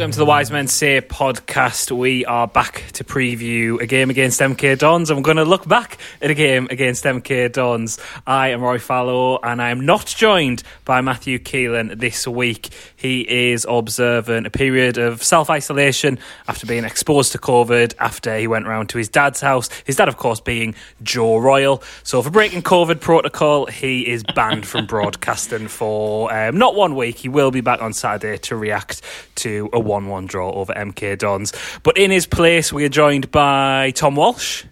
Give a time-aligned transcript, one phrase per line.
[0.00, 1.92] Welcome to the Wise Men Say podcast.
[1.92, 5.68] We are back to preview a game against MK Dons, and we're going to look
[5.68, 7.98] back at a game against MK Dons.
[8.26, 12.68] I am Rory Fallow, and I am not joined by Matthew Keelan this week.
[12.96, 18.46] He is observing a period of self isolation after being exposed to COVID after he
[18.46, 19.68] went round to his dad's house.
[19.84, 21.82] His dad, of course, being Joe Royle.
[22.02, 27.18] So, for breaking COVID protocol, he is banned from broadcasting for um, not one week.
[27.18, 29.02] He will be back on Saturday to react
[29.36, 31.52] to a 1 1 draw over MK Dons.
[31.82, 34.64] But in his place, we are joined by Tom Walsh.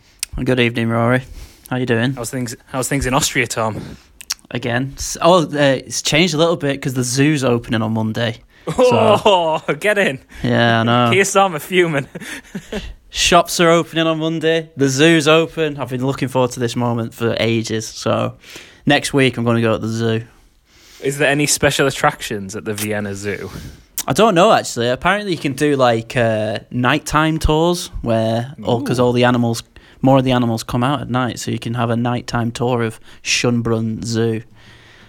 [0.45, 1.23] Good evening, Rory.
[1.69, 2.15] How you doing?
[2.15, 2.57] How's things?
[2.67, 3.97] How's things in Austria, Tom?
[4.51, 8.39] Again, oh, uh, it's changed a little bit because the zoo's opening on Monday.
[8.77, 10.19] Oh, get in!
[10.43, 11.11] Yeah, I know.
[11.11, 12.07] Here's some fuming.
[13.11, 14.71] Shops are opening on Monday.
[14.77, 15.79] The zoo's open.
[15.79, 17.89] I've been looking forward to this moment for ages.
[17.89, 18.37] So
[18.85, 20.25] next week, I'm going to go at the zoo.
[21.03, 23.51] Is there any special attractions at the Vienna Zoo?
[24.07, 24.89] I don't know actually.
[24.89, 29.63] Apparently, you can do like uh, nighttime tours where, all because all the animals,
[30.01, 32.83] more of the animals come out at night, so you can have a nighttime tour
[32.83, 34.43] of Schönbrunn Zoo.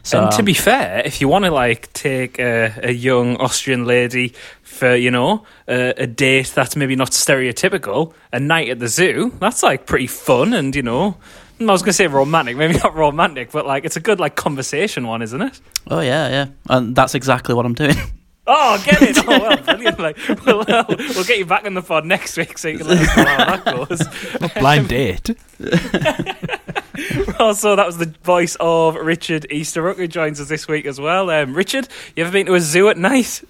[0.04, 3.36] So and to um, be fair, if you want to like take a, a young
[3.38, 8.80] Austrian lady for you know a, a date that's maybe not stereotypical, a night at
[8.80, 11.18] the zoo, that's like pretty fun and you know.
[11.62, 14.36] I was going to say romantic, maybe not romantic, but like it's a good like
[14.36, 15.60] conversation one, isn't it?
[15.88, 17.96] oh yeah, yeah, and that's exactly what I'm doing.
[18.52, 19.18] Oh, get it!
[19.20, 20.00] Oh, well, brilliant!
[20.00, 22.88] Like, we'll, uh, we'll get you back on the pod next week so you can
[22.88, 24.54] let us know how that goes.
[24.60, 25.30] Blind date.
[27.40, 31.30] Also, that was the voice of Richard Easterbrook who joins us this week as well.
[31.30, 33.44] Um, Richard, you ever been to a zoo at night?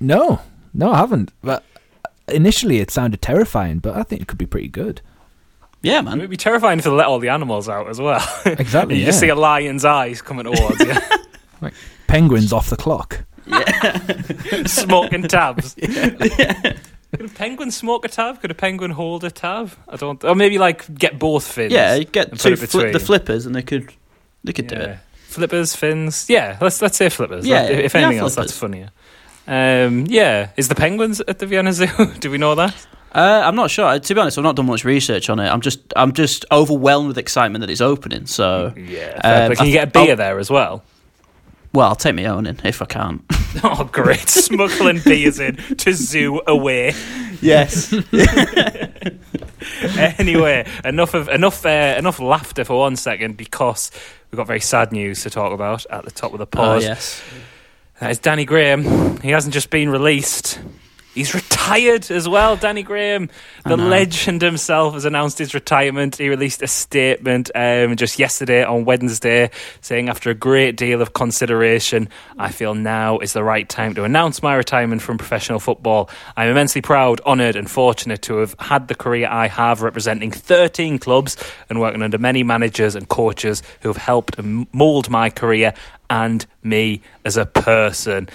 [0.00, 0.40] No,
[0.72, 1.32] no, I haven't.
[1.42, 1.62] But
[2.26, 5.02] initially, it sounded terrifying, but I think it could be pretty good.
[5.82, 6.18] yeah, man.
[6.18, 8.26] It would be terrifying if they let all the animals out as well.
[8.46, 8.94] Exactly.
[8.94, 9.06] you yeah.
[9.06, 10.94] just see a lion's eyes coming towards you,
[11.60, 11.74] like
[12.06, 13.24] Penguins off the clock.
[14.66, 15.74] smoking tabs.
[17.12, 18.40] Could a penguin smoke a tab?
[18.40, 19.72] Could a penguin hold a tab?
[19.88, 20.22] I don't.
[20.24, 21.72] Or maybe like get both fins.
[21.72, 23.92] Yeah, you get two fli- the flippers, and they could
[24.44, 24.98] they could do it.
[25.26, 26.26] Flippers, fins.
[26.28, 27.46] Yeah, let's let's say flippers.
[27.46, 28.90] Yeah, Like, if anything else, that's funnier.
[29.48, 31.86] Um, yeah, is the penguins at the Vienna Zoo?
[32.20, 32.86] Do we know that?
[33.12, 33.98] Uh, I'm not sure.
[33.98, 35.48] To be honest, I've not done much research on it.
[35.48, 38.26] I'm just I'm just overwhelmed with excitement that it's opening.
[38.26, 39.18] So, Yeah.
[39.24, 40.84] Um, but can you get a beer I'll- there as well?
[41.72, 43.22] Well, I'll take my own in if I can.
[43.64, 44.28] Oh, great!
[44.28, 46.94] Smuggling beers in to zoo away.
[47.42, 47.92] yes.
[50.20, 53.90] anyway, enough of enough uh, enough laughter for one second because
[54.30, 57.20] we've got very sad news to talk about at the top of the Oh yes.
[57.98, 59.20] That is Danny Graham.
[59.20, 60.60] He hasn't just been released.
[61.14, 63.30] He's retired as well, Danny Graham.
[63.64, 66.16] The legend himself has announced his retirement.
[66.16, 69.50] He released a statement um, just yesterday on Wednesday
[69.80, 74.04] saying, After a great deal of consideration, I feel now is the right time to
[74.04, 76.08] announce my retirement from professional football.
[76.36, 81.00] I'm immensely proud, honoured, and fortunate to have had the career I have representing 13
[81.00, 81.36] clubs
[81.68, 84.40] and working under many managers and coaches who have helped
[84.72, 85.74] mould my career
[86.08, 88.28] and me as a person.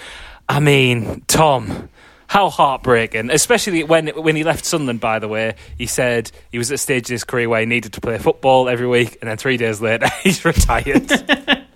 [0.48, 1.88] I mean, Tom,
[2.28, 5.00] how heartbreaking, especially when when he left Sunderland.
[5.00, 7.66] By the way, he said he was at a stage in his career where he
[7.66, 11.10] needed to play football every week, and then three days later he's retired.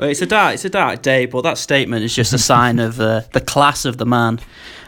[0.00, 2.78] Well, it's a dark it's a dark day, but that statement is just a sign
[2.78, 4.40] of uh, the class of the man,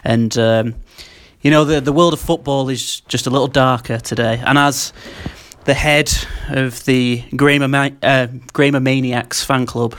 [0.02, 0.75] and um,
[1.42, 4.42] you know the the world of football is just a little darker today.
[4.42, 4.94] And as
[5.66, 6.10] the head
[6.48, 9.94] of the Grammar uh, Grammar Maniacs fan club,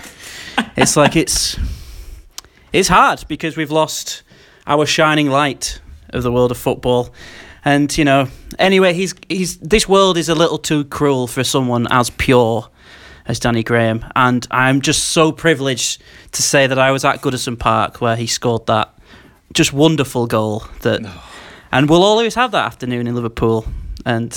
[0.75, 1.59] it's like it's
[2.71, 4.23] it's hard because we've lost
[4.65, 5.79] our shining light
[6.09, 7.13] of the world of football.
[7.65, 8.27] And you know,
[8.59, 12.69] anyway, he's he's this world is a little too cruel for someone as pure
[13.25, 16.01] as Danny Graham, and I'm just so privileged
[16.33, 18.93] to say that I was at Goodison Park where he scored that
[19.53, 21.01] just wonderful goal that,
[21.71, 23.65] and we'll always have that afternoon in Liverpool.
[24.05, 24.33] And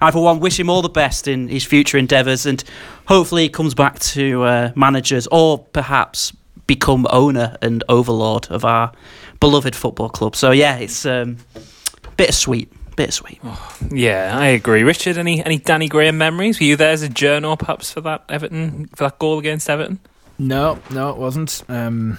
[0.00, 2.64] I, for one, wish him all the best in his future endeavours, and
[3.06, 6.32] hopefully he comes back to uh, managers or perhaps
[6.66, 8.92] become owner and overlord of our
[9.40, 10.36] beloved football club.
[10.36, 11.38] So yeah, it's um,
[12.16, 13.40] bittersweet, bittersweet.
[13.90, 14.82] yeah, I agree.
[14.82, 16.58] Richard, any any Danny Graham memories?
[16.60, 20.00] Were you there as a journal, perhaps, for that Everton for that goal against Everton?
[20.38, 21.62] No, no, it wasn't.
[21.68, 22.18] Um,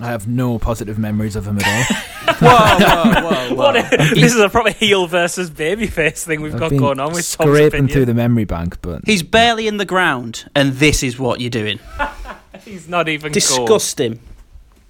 [0.00, 1.96] I have no positive memories of him at all.
[2.40, 6.60] whoa, whoa, whoa, What a- this is a proper heel versus babyface thing we've I've
[6.60, 7.88] got been going on with Tom's scraping opinion.
[7.88, 11.50] through the memory bank, but He's barely in the ground, and this is what you're
[11.50, 11.78] doing.
[12.64, 14.20] He's not even Disgust him.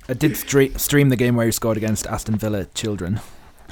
[0.08, 3.20] I did stream the game where he scored against Aston Villa children.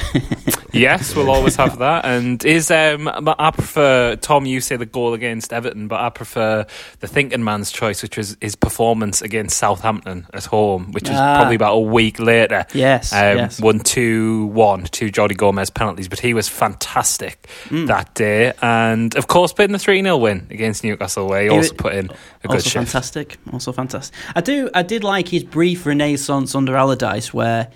[0.73, 2.05] yes, we'll always have that.
[2.05, 4.47] And is um, I prefer Tom.
[4.47, 6.67] You say the goal against Everton, but I prefer
[7.01, 11.37] the thinking man's choice, which was his performance against Southampton at home, which was Ah.
[11.37, 12.67] probably about a week later.
[12.75, 13.61] Yes, Um, yes.
[13.61, 17.87] Won 2 1, two Jordi Gomez penalties, but he was fantastic Mm.
[17.89, 18.53] that day.
[18.63, 21.95] And of course, putting the 3 0 win against Newcastle, where he He also put
[21.95, 22.07] in
[22.45, 22.75] a good also shift.
[22.91, 23.37] fantastic.
[23.53, 24.15] Also fantastic.
[24.35, 24.71] I do.
[24.75, 27.69] I did like his brief renaissance under Allardyce, where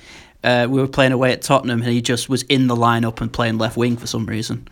[0.45, 3.33] uh, we were playing away at Tottenham, and he just was in the lineup and
[3.33, 4.69] playing left wing for some reason.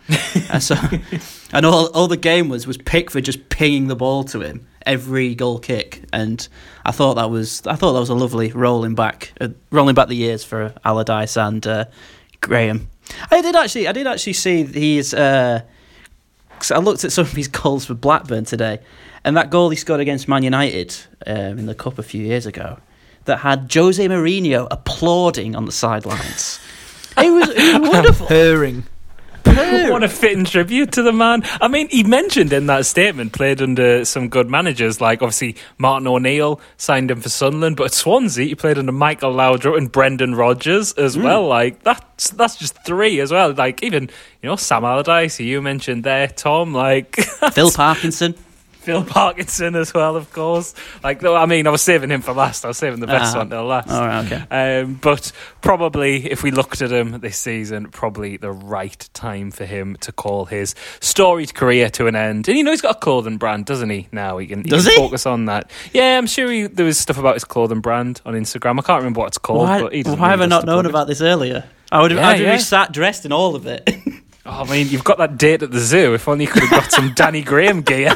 [0.49, 0.75] and so,
[1.53, 5.35] and all all the game was was Pickford just pinging the ball to him every
[5.35, 6.47] goal kick, and
[6.85, 10.07] I thought that was I thought that was a lovely rolling back, uh, rolling back
[10.07, 11.85] the years for Allardyce and uh,
[12.41, 12.89] Graham.
[13.31, 15.13] I did actually, I did actually see these.
[15.13, 15.61] Uh,
[16.71, 18.79] I looked at some of his goals for Blackburn today,
[19.23, 22.45] and that goal he scored against Man United um, in the cup a few years
[22.45, 22.79] ago,
[23.25, 26.59] that had Jose Mourinho applauding on the sidelines.
[27.15, 28.25] It was, it was wonderful.
[28.25, 28.85] Purring.
[29.45, 31.43] What a fitting tribute to the man.
[31.61, 36.07] I mean, he mentioned in that statement played under some good managers, like obviously Martin
[36.07, 40.35] O'Neill signed him for Sunderland, but at Swansea he played under Michael Laudrup and Brendan
[40.35, 41.23] Rodgers as hmm.
[41.23, 41.47] well.
[41.47, 43.53] Like that's that's just three as well.
[43.53, 44.03] Like even
[44.41, 46.73] you know Sam Allardyce, who you mentioned there, Tom.
[46.73, 47.15] Like
[47.53, 48.35] Phil Parkinson.
[48.83, 50.73] Phil Parkinson as well, of course.
[51.03, 52.65] Like, I mean, I was saving him for last.
[52.65, 53.39] I was saving the best Ah.
[53.39, 53.89] one till last.
[53.89, 54.81] All right, okay.
[54.81, 55.31] Um, but
[55.61, 60.11] probably, if we looked at him this season, probably the right time for him to
[60.11, 62.47] call his storied career to an end.
[62.47, 64.07] And you know, he's got a clothing brand, doesn't he?
[64.11, 64.97] Now he can, he Does can he?
[64.97, 65.71] focus on that.
[65.93, 68.79] Yeah, I'm sure he, there was stuff about his clothing brand on Instagram.
[68.79, 69.59] I can't remember what it's called.
[69.67, 71.63] Why, but he why have I not known about this earlier?
[71.91, 72.57] I would have, Yeah, I'd have yeah.
[72.57, 73.89] sat dressed in all of it.
[74.45, 76.13] Oh, I mean, you've got that date at the zoo.
[76.13, 78.13] If only you could have got some Danny Graham gear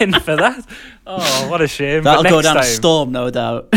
[0.00, 0.64] in for that.
[1.04, 2.04] Oh, what a shame.
[2.04, 3.74] That'll go down a storm, no doubt.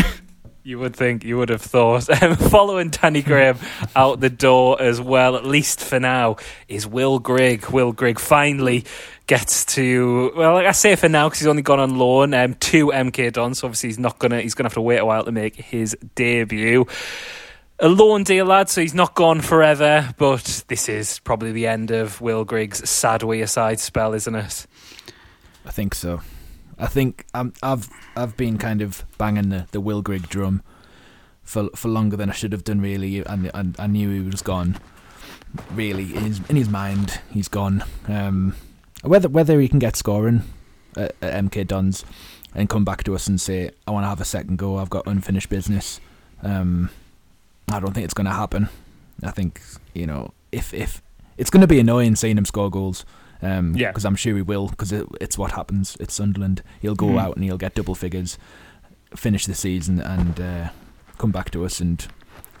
[0.62, 2.08] You would think, you would have thought.
[2.22, 3.58] Um, following Danny Graham
[3.96, 6.36] out the door as well, at least for now,
[6.68, 7.70] is Will Grigg.
[7.70, 8.84] Will Grigg finally
[9.26, 12.54] gets to well, like I say for now because he's only gone on loan um,
[12.54, 13.60] to MK Dons.
[13.60, 15.96] So obviously he's not gonna he's gonna have to wait a while to make his
[16.14, 16.86] debut.
[17.80, 20.12] A loan deal, lad, so he's not gone forever.
[20.18, 24.66] But this is probably the end of Will Grigg's sad way aside spell, isn't it?
[25.64, 26.20] I think so.
[26.76, 30.62] I think um, I've I've been kind of banging the, the Will Grigg drum
[31.44, 32.80] for for longer than I should have done.
[32.80, 34.78] Really, and and I knew he was gone.
[35.72, 37.84] Really, in his in his mind, he's gone.
[38.08, 38.56] Um,
[39.02, 40.42] whether whether he can get scoring
[40.96, 42.04] at, at MK Dons
[42.54, 44.78] and come back to us and say, "I want to have a second go.
[44.78, 46.00] I've got unfinished business."
[46.42, 46.90] Um,
[47.70, 48.68] I don't think it's going to happen.
[49.22, 49.60] I think
[49.94, 51.02] you know if if
[51.36, 53.04] it's going to be annoying seeing him score goals.
[53.40, 53.90] Um, Yeah.
[53.92, 54.66] because I'm sure he will.
[54.66, 55.96] Because it, it's what happens.
[56.00, 56.60] It's Sunderland.
[56.80, 57.20] He'll go Mhm.
[57.20, 58.36] out and he'll get double figures,
[59.14, 60.68] finish the season, and uh,
[61.18, 62.04] come back to us and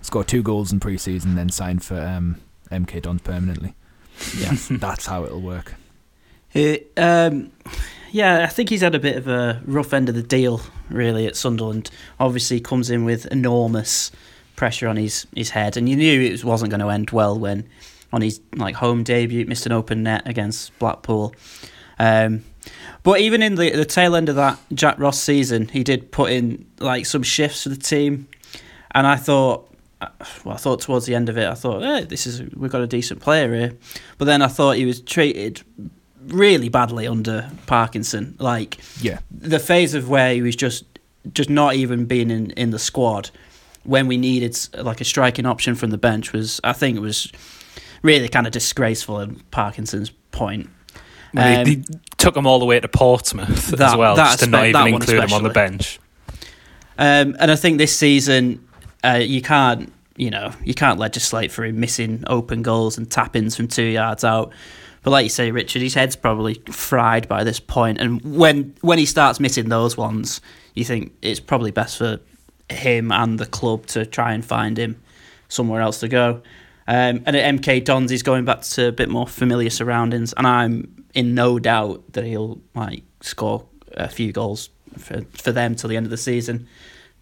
[0.02, 2.36] score two goals in pre-season, then sign for um,
[2.70, 3.74] MK Dons permanently.
[4.38, 4.54] yeah.
[4.70, 5.74] That's how it'll work.
[6.50, 7.50] He- um,
[8.12, 11.26] yeah, I think he's had a bit of a rough end of the deal, really,
[11.26, 11.90] at Sunderland.
[12.20, 14.10] Obviously, he comes in with enormous
[14.58, 17.64] pressure on his, his head, and you knew it wasn't going to end well when,
[18.12, 21.32] on his like home debut, missed an open net against Blackpool.
[22.00, 22.44] Um,
[23.04, 26.32] but even in the the tail end of that Jack Ross season, he did put
[26.32, 28.26] in like some shifts for the team,
[28.90, 29.72] and I thought,
[30.44, 32.82] well, I thought towards the end of it, I thought, eh, this is we've got
[32.82, 33.72] a decent player here.
[34.18, 35.62] But then I thought he was treated
[36.26, 38.34] really badly under Parkinson.
[38.40, 40.84] Like Yeah, the phase of where he was just
[41.32, 43.30] just not even being in, in the squad
[43.88, 47.32] when we needed like a striking option from the bench was I think it was
[48.02, 50.68] really kind of disgraceful at Parkinson's point.
[51.34, 51.84] Well, Um, he, he
[52.16, 55.24] took him all the way to Portsmouth as well, that just to not even include
[55.24, 55.98] him on the bench.
[56.98, 58.66] Um, and I think this season,
[59.04, 63.56] uh, you can't, you know, you can't legislate for him missing open goals and tap-ins
[63.56, 64.52] from two yards out.
[65.02, 68.98] But like you say, Richard, his head's probably fried by this point, and when when
[68.98, 70.40] he starts missing those ones,
[70.74, 72.18] you think it's probably best for
[72.70, 75.00] him and the club to try and find him
[75.48, 76.42] somewhere else to go.
[76.86, 80.46] Um, and at MK Dons, he's going back to a bit more familiar surroundings, and
[80.46, 85.88] I'm in no doubt that he'll like score a few goals for for them till
[85.90, 86.66] the end of the season.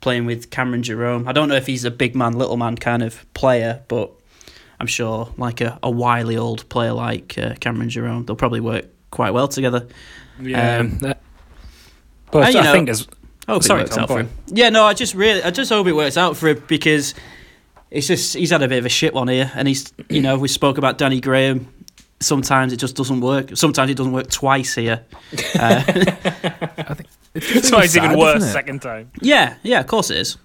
[0.00, 3.02] Playing with Cameron Jerome, I don't know if he's a big man, little man kind
[3.02, 4.12] of player, but
[4.78, 8.84] I'm sure like a, a wily old player like uh, Cameron Jerome, they'll probably work
[9.10, 9.88] quite well together.
[10.40, 10.98] Yeah, Um,
[12.30, 13.08] but and, you I think as
[13.48, 14.30] I hope Sorry, works out for him.
[14.48, 17.14] Yeah, no, I just really, I just hope it works out for him because
[17.90, 20.36] it's just he's had a bit of a shit one here, and he's, you know,
[20.38, 21.72] we spoke about Danny Graham.
[22.18, 23.56] Sometimes it just doesn't work.
[23.56, 25.04] Sometimes it doesn't work twice here.
[25.58, 29.10] Uh, I think it's, just so really it's even worse second time.
[29.20, 30.36] yeah, yeah, of course it is.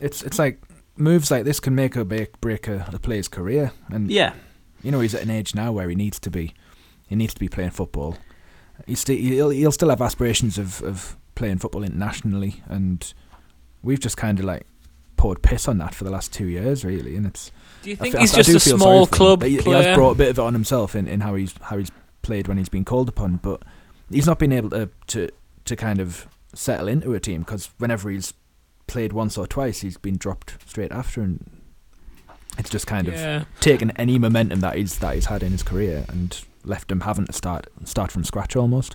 [0.00, 0.60] It's it's like
[0.96, 3.72] moves like this can make or break, break a, a player's career.
[3.90, 4.34] And Yeah,
[4.82, 6.54] you know, he's at an age now where he needs to be.
[7.08, 8.16] He needs to be playing football.
[8.86, 13.14] He's sti- he'll, he'll still have aspirations of, of playing football internationally, and
[13.82, 14.66] we've just kind of like
[15.16, 17.16] poured piss on that for the last two years, really.
[17.16, 17.50] And it's
[17.82, 19.10] Do you I think fe- he's I just do a small him.
[19.10, 21.54] club He, he has brought a bit of it on himself in, in how he's
[21.62, 21.90] how he's
[22.22, 23.62] played when he's been called upon, but
[24.10, 25.30] he's not been able to to,
[25.64, 28.34] to kind of settle into a team because whenever he's
[28.86, 31.50] played once or twice, he's been dropped straight after, and
[32.58, 33.14] it's just kind of
[33.60, 37.24] taken any momentum that he's that he's had in his career and left him having
[37.24, 38.94] to start start from scratch almost.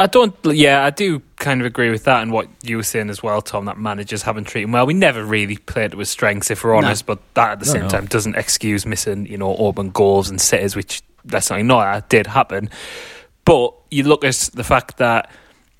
[0.00, 0.34] I don't.
[0.44, 3.40] Yeah, I do kind of agree with that and what you were saying as well,
[3.42, 3.66] Tom.
[3.66, 4.86] That managers haven't treated him well.
[4.86, 6.86] We never really played to his strengths, if we're No.
[6.86, 7.06] honest.
[7.06, 7.88] But that at the No, same no.
[7.88, 12.08] time doesn't excuse missing, you know, open goals and sitters, which let's not ignore that
[12.08, 12.68] did happen.
[13.44, 15.30] But you look at the fact that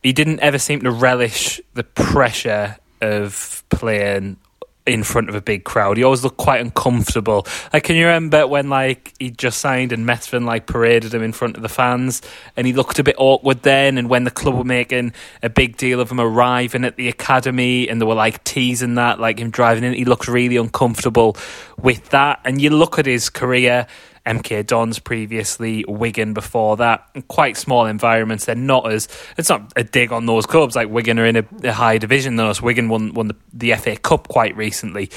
[0.02, 4.36] he didn't ever seem to relish the pressure of playing
[4.84, 5.96] in front of a big crowd.
[5.96, 7.46] He always looked quite uncomfortable.
[7.72, 11.32] Like, can you remember when like he just signed and Methven like paraded him in
[11.32, 12.20] front of the fans,
[12.56, 13.96] and he looked a bit awkward then.
[13.98, 15.12] And when the club were making
[15.42, 19.20] a big deal of him arriving at the academy, and they were like teasing that,
[19.20, 21.36] like him driving in, he looked really uncomfortable
[21.78, 22.40] with that.
[22.44, 23.86] And you look at his career.
[24.26, 27.08] MK Dons previously, Wigan before that.
[27.28, 28.44] Quite small environments.
[28.44, 29.08] They're not as.
[29.36, 30.76] It's not a dig on those clubs.
[30.76, 32.62] Like Wigan are in a, a high division than us.
[32.62, 35.10] Wigan won won the, the FA Cup quite recently,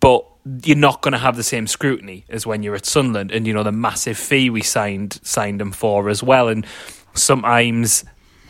[0.00, 0.24] but
[0.62, 3.30] you're not going to have the same scrutiny as when you're at Sunderland.
[3.30, 6.48] And you know the massive fee we signed signed him for as well.
[6.48, 6.66] And
[7.14, 8.04] sometimes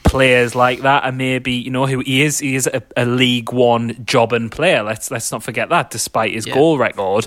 [0.05, 2.39] players like that are maybe you know who he is.
[2.39, 4.83] He is a, a League One jobbing player.
[4.83, 5.91] Let's let's not forget that.
[5.91, 6.55] Despite his Yeah.
[6.55, 7.27] goal record,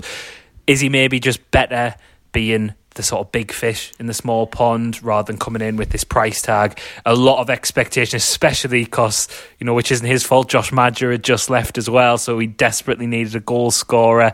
[0.66, 1.94] is he maybe just better
[2.32, 5.90] being the sort of big fish in the small pond rather than coming in with
[5.90, 6.78] this price tag?
[7.06, 10.48] A lot of expectation, especially because, you know, which isn't his fault.
[10.48, 14.32] Josh Maja had just left as well, so he desperately needed a goal scorer.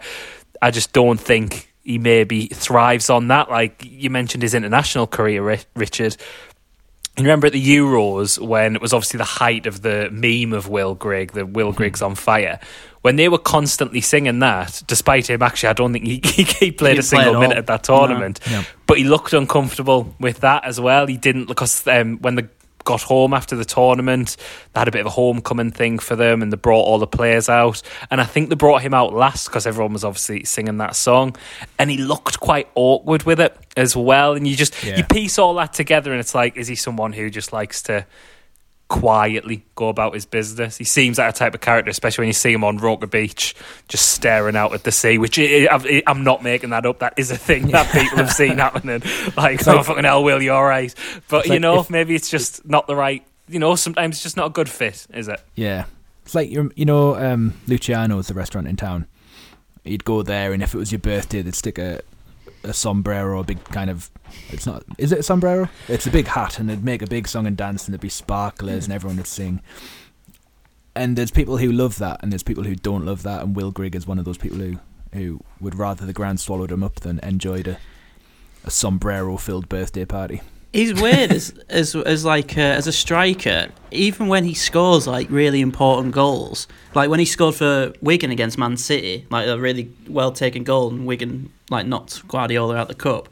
[0.62, 3.50] I just don't think he maybe thrives on that.
[3.50, 6.16] Like you mentioned his international career, Richard.
[7.16, 10.68] You remember at the Euros when it was obviously the height of the meme of
[10.68, 11.76] Will Grigg, the Will mm-hmm.
[11.76, 12.58] Grigg's on fire.
[13.04, 16.92] When they were constantly singing that, despite him actually, I don't think he, he played
[16.92, 18.40] a didn't play single minute at that tournament.
[18.50, 18.62] No.
[18.86, 21.06] But he looked uncomfortable with that as well.
[21.06, 22.44] He didn't because um, when they
[22.84, 24.38] got home after the tournament,
[24.72, 27.06] they had a bit of a homecoming thing for them, and they brought all the
[27.06, 27.82] players out.
[28.10, 31.36] And I think they brought him out last because everyone was obviously singing that song,
[31.78, 34.32] and he looked quite awkward with it as well.
[34.32, 34.96] And you just Yeah.
[34.96, 38.06] you piece all that together, and it's like, is he someone who just likes to?
[38.88, 40.76] Quietly go about his business.
[40.76, 43.54] He seems like a type of character, especially when you see him on Roker Beach,
[43.88, 45.18] just staring out at the sea.
[45.18, 46.98] Which I, I, I'm not making that up.
[47.00, 49.02] That is a thing that people have seen happening.
[49.36, 50.94] Like, oh like- fucking hell, Will, you're right.
[51.28, 53.24] But It's you like know, if- maybe it's just not the right.
[53.48, 55.40] You know, sometimes it's just not a good fit, is it?
[55.54, 55.84] Yeah,
[56.24, 59.06] it's like you you know um, Luciano's the restaurant in town.
[59.84, 62.00] You'd go there, and if it was your birthday, they'd stick a
[62.62, 64.10] a sombrero, a big kind of.
[64.50, 64.84] It's not.
[64.98, 65.68] Is it a sombrero?
[65.88, 68.08] It's a big hat, and they'd make a big song and dance, and there'd be
[68.08, 69.60] sparklers, and everyone would sing.
[70.96, 73.42] And there's people who love that, and there's people who don't love that.
[73.42, 74.78] And Will Grigg is one of those people who
[75.12, 77.78] who would rather the ground swallowed him up than enjoyed a
[78.64, 80.40] a sombrero filled birthday party.
[80.72, 83.68] He's weird as as as like as a striker.
[83.92, 88.58] Even when he scores like really important goals, like when he scored for Wigan against
[88.58, 92.94] Man City, like a really well taken goal, and Wigan like knocked Guardiola out the
[92.94, 93.28] cup.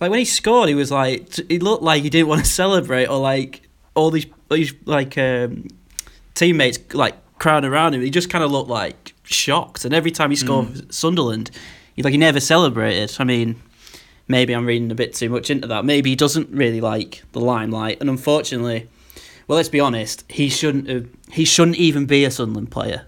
[0.00, 3.06] Like when he scored, he was like he looked like he didn't want to celebrate,
[3.06, 5.68] or like all these these like um,
[6.34, 8.00] teammates like crowding around him.
[8.00, 11.50] He just kind of looked like shocked, and every time he scored for Sunderland,
[11.94, 13.14] he like he never celebrated.
[13.18, 13.60] I mean
[14.30, 15.84] maybe I'm reading a bit too much into that.
[15.84, 18.88] Maybe he doesn't really like the limelight, and unfortunately,
[19.46, 21.08] well, let's be honest, he shouldn't have.
[21.32, 23.06] He shouldn't even be a Sunderland player.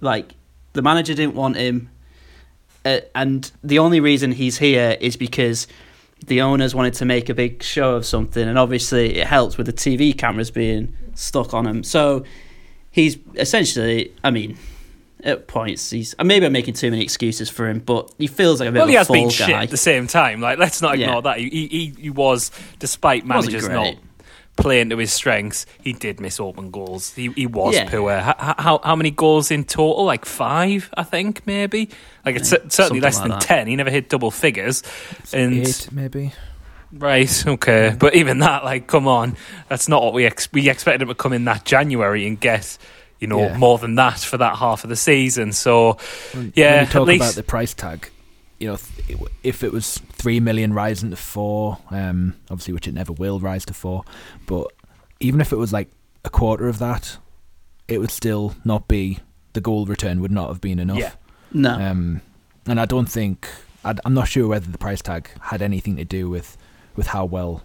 [0.00, 0.34] Like
[0.72, 1.90] the manager didn't want him,
[2.84, 5.66] uh, and the only reason he's here is because
[6.26, 9.66] the owners wanted to make a big show of something, and obviously it helps with
[9.66, 11.82] the TV cameras being stuck on him.
[11.82, 12.24] So
[12.90, 14.56] he's essentially, I mean.
[15.22, 18.68] At points, he's maybe I'm making too many excuses for him, but he feels like
[18.68, 19.30] a bit Well, of he a has been guy.
[19.30, 20.42] shit at the same time.
[20.42, 21.20] Like, let's not ignore Yeah.
[21.22, 21.38] that.
[21.38, 23.94] He, he he was, despite managers not
[24.56, 27.12] playing to his strengths, he did miss open goals.
[27.14, 27.88] He he was Yeah.
[27.90, 28.18] poor.
[28.18, 30.04] How, how how many goals in total?
[30.04, 31.90] Like five, I think, maybe.
[32.24, 33.40] Like it's cer- certainly something less like than that.
[33.42, 33.66] ten.
[33.66, 34.82] He never hit double figures.
[35.32, 36.32] And Eight maybe.
[36.92, 39.36] right, okay, but even that, like, come on,
[39.68, 42.78] that's not what we ex- we expected him to come in that January and get.
[43.20, 43.56] You know Yeah.
[43.56, 45.52] more than that for that half of the season.
[45.52, 45.96] So,
[46.54, 48.10] Yeah, when talk least- about the price tag,
[48.58, 48.78] you know,
[49.42, 53.64] if it was three million rising to four, um, obviously, which it never will rise
[53.66, 54.04] to four,
[54.46, 54.72] but
[55.20, 55.90] even if it was like
[56.24, 57.18] a quarter of that,
[57.88, 59.18] it would still not be
[59.52, 60.98] the goal return would not have been enough.
[60.98, 61.12] Yeah.
[61.52, 61.74] No.
[61.74, 62.20] Um,
[62.66, 63.48] and I don't think
[63.84, 66.56] i am not sure whether the price tag had anything to do with
[66.96, 67.62] with how well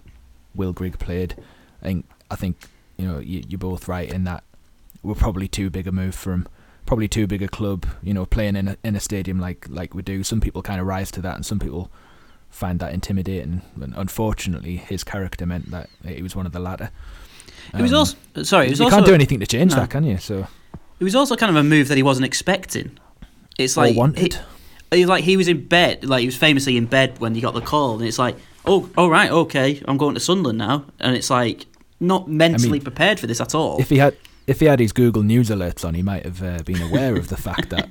[0.55, 1.35] Will Grigg played.
[1.81, 2.57] I think I think
[2.97, 4.43] you know you, you're both right in that
[5.01, 6.47] we're probably too big a move for him.
[6.89, 7.85] Probably too big a club.
[8.01, 10.23] You know, playing in a in a stadium like like we do.
[10.23, 11.91] Some people kind of rise to that, and some people
[12.49, 13.61] find that intimidating.
[13.79, 16.89] And unfortunately, his character meant that he was one of the latter.
[17.75, 18.65] Um, it was also sorry.
[18.65, 19.81] It was you also can't do anything to change no.
[19.81, 20.17] that, can you?
[20.17, 20.47] So
[20.99, 22.97] it was also kind of a move that he wasn't expecting.
[23.59, 24.39] It's like wanted.
[24.91, 27.53] He, like he was in bed, like he was famously in bed when he got
[27.53, 31.15] the call, and it's like, oh, all right, okay, I'm going to Sunderland now, and
[31.15, 31.67] it's like
[31.99, 33.79] not mentally I mean, prepared for this at all.
[33.79, 34.17] If he had,
[34.49, 37.27] if he had his Google News alerts on, he might have uh, been aware of
[37.27, 37.87] the fact that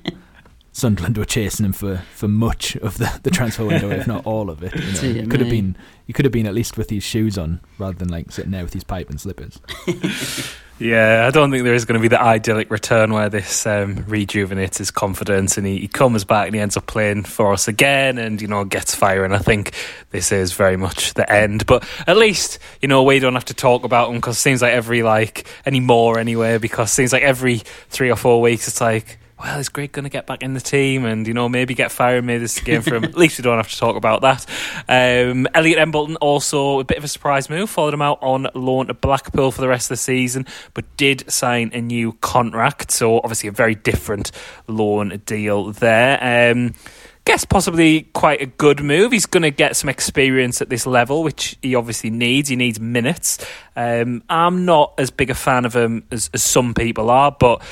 [0.78, 4.48] Sunderland were chasing him for, for much of the, the transfer window, if not all
[4.48, 4.74] of it.
[5.02, 7.60] You know, could have been he could have been at least with his shoes on
[7.78, 9.60] rather than like sitting there with his pipe and slippers.
[10.80, 14.04] Yeah, I don't think there is going to be the idyllic return where this um,
[14.06, 17.66] rejuvenates his confidence and he, he, comes back and he ends up playing for us
[17.66, 19.32] again and, you know, gets firing.
[19.32, 19.74] I think
[20.10, 21.66] this is very much the end.
[21.66, 24.62] But at least, you know, we don't have to talk about him because it seems
[24.62, 28.80] like every, like, anymore anyway, because it seems like every three or four weeks it's
[28.80, 31.74] like, well, is Grigg going to get back in the team and, you know, maybe
[31.74, 33.04] get fired, maybe this game for him?
[33.04, 34.44] At least we don't have to talk about that.
[34.88, 38.88] Um, Elliot Embleton also a bit of a surprise move, followed him out on loan
[38.88, 42.90] to Blackpool for the rest of the season, but did sign a new contract.
[42.90, 44.32] So obviously a very different
[44.66, 46.50] loan deal there.
[46.52, 46.74] Um,
[47.28, 49.12] guess possibly quite a good move.
[49.12, 52.48] He's going to get some experience at this level, which he obviously needs.
[52.48, 53.44] He needs minutes.
[53.76, 57.62] Um, I'm not as big a fan of him as, as some people are, but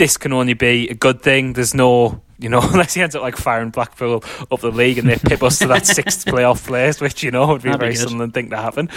[0.00, 1.52] this can only be a good thing.
[1.52, 5.06] There's no, you know, unless he ends up like firing Blackpool up the league and
[5.06, 7.84] they pip us to that sixth playoff place, which you know would be That'd a
[7.84, 8.88] very Sunderland thing to happen.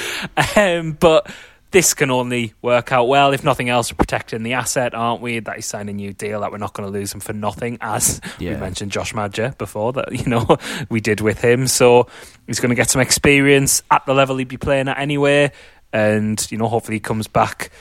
[0.55, 1.29] Um, but
[1.71, 3.33] this can only work out well.
[3.33, 5.39] If nothing else, we're protecting the asset, aren't we?
[5.39, 7.79] That he's signed a new deal, that we're not going to lose him for nothing,
[7.81, 8.53] as yeah.
[8.53, 10.57] we mentioned Josh Maja before, that, you know,
[10.89, 11.67] we did with him.
[11.67, 12.07] So
[12.47, 15.51] he's going to get some experience at the level he'd be playing at anyway.
[15.91, 17.71] And, you know, hopefully he comes back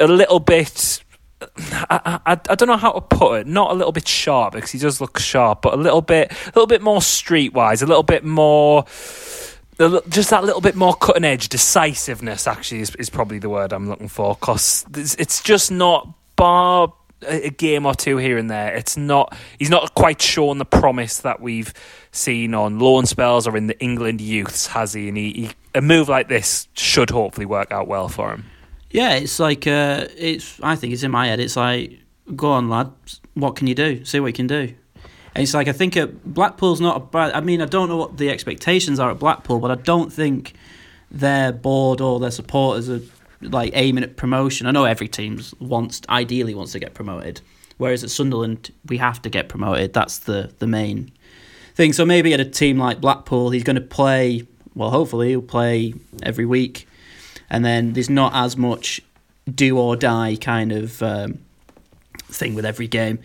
[0.00, 1.04] a little bit
[1.40, 3.46] I, I, I don't know how to put it.
[3.46, 6.46] Not a little bit sharp because he does look sharp, but a little bit, a
[6.46, 8.84] little bit more streetwise, a little bit more,
[10.08, 12.46] just that little bit more cutting edge decisiveness.
[12.46, 16.92] Actually, is, is probably the word I'm looking for because it's, it's just not bar
[17.26, 18.74] a game or two here and there.
[18.74, 19.36] It's not.
[19.58, 21.72] He's not quite shown the promise that we've
[22.12, 25.08] seen on loan spells or in the England youths, has he?
[25.08, 28.44] And he, he a move like this should hopefully work out well for him.
[28.96, 30.58] Yeah, it's like uh, it's.
[30.62, 31.38] I think it's in my head.
[31.38, 32.00] It's like,
[32.34, 32.90] go on, lad.
[33.34, 34.02] What can you do?
[34.06, 34.72] See what you can do.
[35.34, 37.34] And it's like I think at Blackpool's not a bad.
[37.34, 40.54] I mean, I don't know what the expectations are at Blackpool, but I don't think
[41.10, 43.02] their board or their supporters are
[43.42, 44.66] like aiming at promotion.
[44.66, 47.42] I know every team wants, ideally, wants to get promoted.
[47.76, 49.92] Whereas at Sunderland, we have to get promoted.
[49.92, 51.12] That's the the main
[51.74, 51.92] thing.
[51.92, 54.46] So maybe at a team like Blackpool, he's going to play.
[54.74, 56.88] Well, hopefully, he'll play every week
[57.50, 59.00] and then there's not as much
[59.52, 61.38] do or die kind of um,
[62.24, 63.18] thing with every game.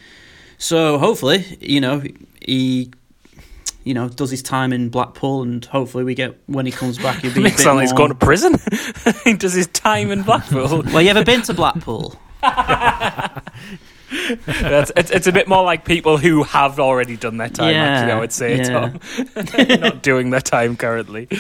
[0.58, 2.04] So hopefully, you know,
[2.46, 2.92] he
[3.84, 7.22] you know, does his time in Blackpool, and hopefully we get when he comes back.
[7.22, 7.42] He'll be.
[7.42, 8.56] Makes sound like he's going to prison.
[9.24, 10.84] he does his time in Blackpool.
[10.84, 12.16] well, you ever been to Blackpool?
[14.12, 17.74] it's, it's, it's, a bit more like people who have already done their time.
[17.74, 19.78] Yeah, actually, I would say, yeah.
[19.78, 21.28] not doing their time currently.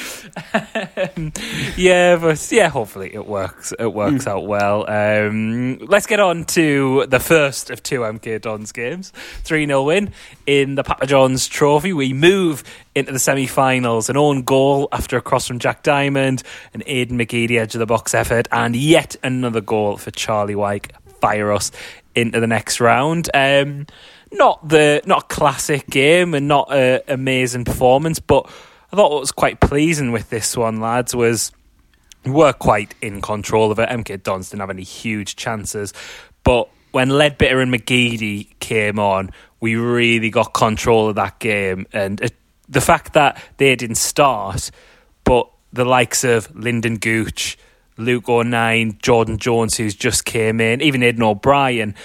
[1.75, 3.73] yeah, but yeah, hopefully it works.
[3.77, 4.27] It works mm.
[4.27, 4.89] out well.
[4.89, 9.11] Um, let's get on to the first of two MK Dons games.
[9.43, 10.13] Three 0 win
[10.45, 11.93] in the Papa John's Trophy.
[11.93, 12.63] We move
[12.95, 14.09] into the semi-finals.
[14.09, 17.85] An own goal after a cross from Jack Diamond, an Aiden McGeady edge of the
[17.85, 21.71] box effort, and yet another goal for Charlie Wyke fire us
[22.15, 23.29] into the next round.
[23.33, 23.87] Um,
[24.31, 28.49] not the not a classic game and not an amazing performance, but
[28.91, 31.51] I thought what was quite pleasing with this one, lads, was
[32.23, 33.89] we were quite in control of it.
[33.89, 35.93] MK Dons didn't have any huge chances,
[36.43, 41.87] but when Leadbitter and McGeady came on, we really got control of that game.
[41.93, 42.33] And it,
[42.67, 44.71] the fact that they didn't start,
[45.23, 47.57] but the likes of Lynden Gooch,
[47.97, 51.95] Luke O'Nien, Jordan Jones, who's just came in, even Aiden O'Brien.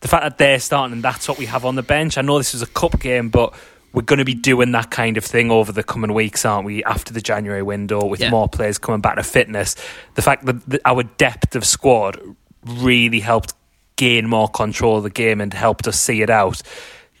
[0.00, 2.18] The fact that they're starting and that's what we have on the bench.
[2.18, 3.54] I know this is a cup game, but
[3.92, 6.84] we're going to be doing that kind of thing over the coming weeks, aren't we?
[6.84, 8.30] After the January window, with yeah.
[8.30, 9.74] more players coming back to fitness,
[10.14, 12.20] the fact that our depth of squad
[12.64, 13.54] really helped
[13.96, 16.62] gain more control of the game and helped us see it out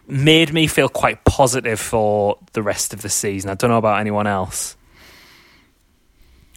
[0.06, 3.50] made me feel quite positive for the rest of the season.
[3.50, 4.76] I don't know about anyone else.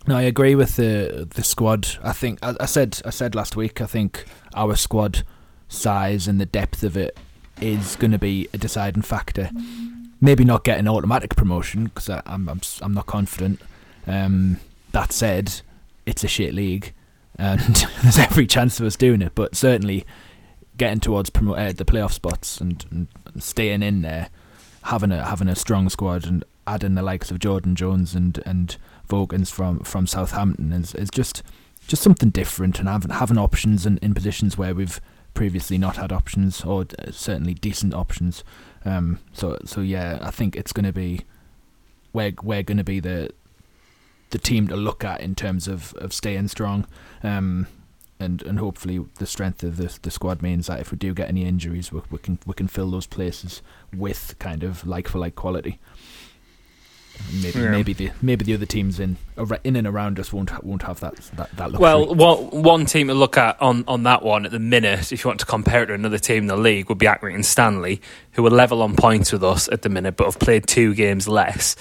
[0.08, 1.88] No, I agree with the the squad.
[2.04, 3.82] I think I, I, said I said last week.
[3.82, 5.24] I think our squad
[5.68, 7.18] size and the depth of it
[7.62, 9.52] is going to be a deciding factor.
[10.20, 13.62] Maybe not getting automatic promotion because I'm, I'm I'm not confident.
[14.08, 14.60] Um,
[14.92, 15.62] that said,
[16.06, 16.94] it's a shit league,
[17.38, 17.60] and
[18.04, 19.34] there's every chance of us doing it.
[19.36, 20.06] But certainly,
[20.78, 23.08] getting towards promo- uh, the playoff spots and, and
[23.44, 24.30] staying in there,
[24.84, 28.78] having a having a strong squad and adding the likes of Jordan Jones and and
[29.12, 31.43] Vokins from from Southampton is is just
[31.88, 35.02] just something different and having having options in, in positions where we've
[35.34, 38.43] previously not had options or uh, certainly decent options.
[38.86, 41.21] Um, so so yeah, I think it's going to be
[42.13, 43.32] we're we're going to be the
[44.30, 46.88] the team to look at in terms of, of staying strong.
[47.21, 47.67] Um,
[48.17, 51.28] and, and hopefully the strength of the the squad means that if we do get
[51.28, 53.62] any injuries, we, we can we can fill those places
[53.93, 55.80] with kind of like for like quality.
[57.41, 57.69] Maybe Yeah.
[57.71, 59.17] maybe the maybe the other teams in
[59.63, 61.80] in and around us won't won't have that that, that luxury.
[61.80, 65.24] Well, one, one team to look at on, on that one at the minute, if
[65.24, 68.02] you want to compare it to another team in the league, would be Accrington Stanley,
[68.34, 71.28] who are level on points with us at the minute, but have played two games
[71.28, 71.76] less.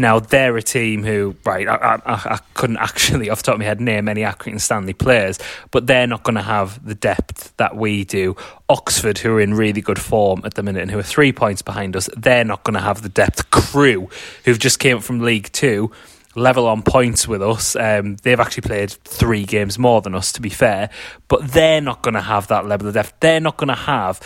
[0.00, 1.68] Now they're a team who, right?
[1.68, 4.94] I, I, I couldn't actually, off the top of my head, name any Accrington Stanley
[4.94, 5.38] players,
[5.70, 8.34] but they're not going to have the depth that we do.
[8.68, 11.60] Oxford, who are in really good form at the minute and who are three points
[11.60, 13.50] behind us, they're not going to have the depth.
[13.50, 14.08] Crewe,
[14.44, 15.90] who've just came from League Two,
[16.34, 17.76] level on points with us.
[17.76, 20.88] Um, they've actually played three games more than us, to be fair,
[21.28, 23.12] but they're not going to have that level of depth.
[23.20, 24.20] They're not going to have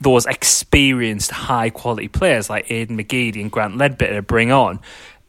[0.00, 4.80] those experienced, high quality players like Aiden McGeady and Grant Leadbitter bring on.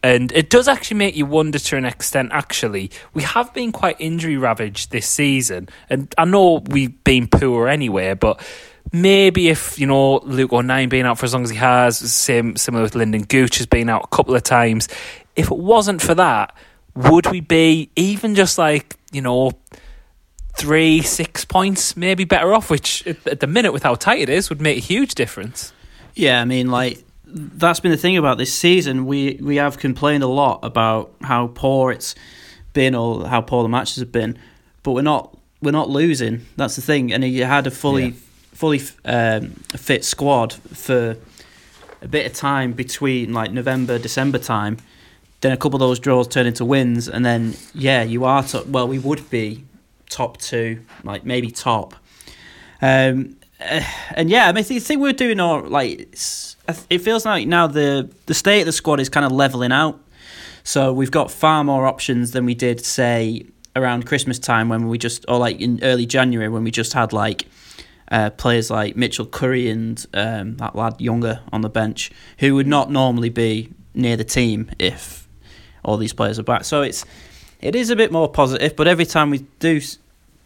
[0.03, 2.89] And it does actually make you wonder to an extent, actually.
[3.13, 5.69] We have been quite injury ravaged this season.
[5.89, 8.41] And I know we've been poor anyway, but
[8.91, 12.55] maybe if, you know, Luke O'Nien being out for as long as he has, same
[12.55, 14.87] similar with Lynden Gooch has been out a couple of times.
[15.35, 16.55] If it wasn't for that,
[16.95, 19.51] would we be even just like, you know,
[20.57, 24.29] three, six points maybe better off, which at at the minute, with how tight it
[24.29, 25.73] is, would make a huge difference.
[26.13, 29.05] Yeah, I mean, like that's been the thing about this season.
[29.05, 32.15] We we have complained a lot about how poor it's
[32.73, 34.37] been or how poor the matches have been,
[34.83, 36.45] but we're not we're not losing.
[36.57, 37.11] That's the thing.
[37.13, 38.11] And you had a fully Yeah.
[38.53, 41.17] fully um, fit squad for
[42.01, 44.77] a bit of time between like November December time.
[45.41, 48.67] Then a couple of those draws turn into wins, and then yeah, you are top.
[48.67, 49.63] Well, we would be
[50.09, 51.95] top two, like maybe top.
[52.81, 56.17] Um, eh, and yeah, I mean, the thing we're doing all like
[56.89, 59.99] it feels like now the the state of the squad is kind of leveling out.
[60.63, 64.97] So we've got far more options than we did, say, around Christmas time when we
[64.97, 67.47] just, or like in early January when we just had like
[68.11, 72.67] uh, players like Mitchell Curry and um, that lad Younger on the bench who would
[72.67, 75.27] not normally be near the team if
[75.83, 76.65] all these players are back.
[76.65, 77.05] So it's
[77.61, 79.81] it is a bit more positive, but every time we do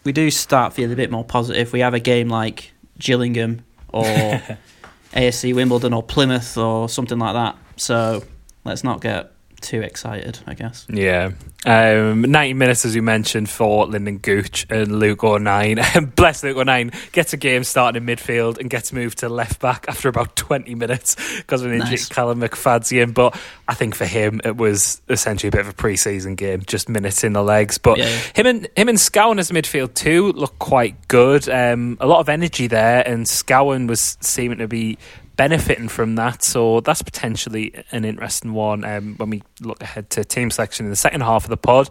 [0.03, 4.03] we do start feeling a bit more positive, we have a game like Gillingham or
[5.13, 7.57] AFC Wimbledon or Plymouth or something like that.
[7.77, 8.23] So
[8.63, 10.85] let's not get too excited, I guess.
[10.89, 11.31] Yeah.
[11.65, 15.79] Um, 90 minutes, as you mentioned, for Lynden Gooch and Luke O'Nien.
[16.15, 16.91] Bless Luke O'Nien.
[17.11, 20.75] Gets a game starting in midfield and gets moved to left back after about 20
[20.75, 22.07] minutes because of an injury Nice.
[22.09, 23.13] Callum McFadzean.
[23.13, 23.35] But
[23.67, 26.87] I think for him, it was essentially a bit of a pre season game, just
[26.87, 27.77] minutes in the legs.
[27.79, 28.05] But Yeah.
[28.35, 31.49] him and him and Scowen as midfield too look quite good.
[31.49, 34.97] Um, a lot of energy there, and Scowen was seeming to be
[35.35, 36.43] benefiting from that.
[36.43, 40.89] So that's potentially an interesting one um, when we look ahead to team selection in
[40.89, 41.89] the second half of the pod.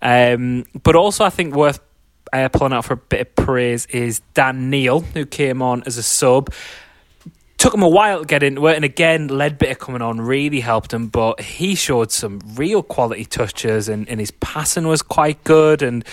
[0.00, 1.80] Um, but also, I think worth
[2.32, 5.98] uh, pulling out for a bit of praise is Dan Neil, who came on as
[5.98, 6.52] a sub.
[7.58, 10.92] Took him a while to get into it, and again, Leadbitter coming on really helped
[10.92, 11.06] him.
[11.06, 15.82] But he showed some real quality touches, and, and his passing was quite good.
[15.82, 16.04] And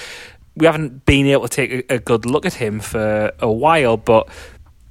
[0.55, 3.97] we haven't been able to take a, a good look at him for a while,
[3.97, 4.29] but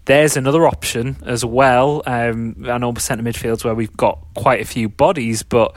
[0.08, 2.02] there's another option as well.
[2.06, 5.76] Um, I know centre midfields where we've got quite a few bodies, but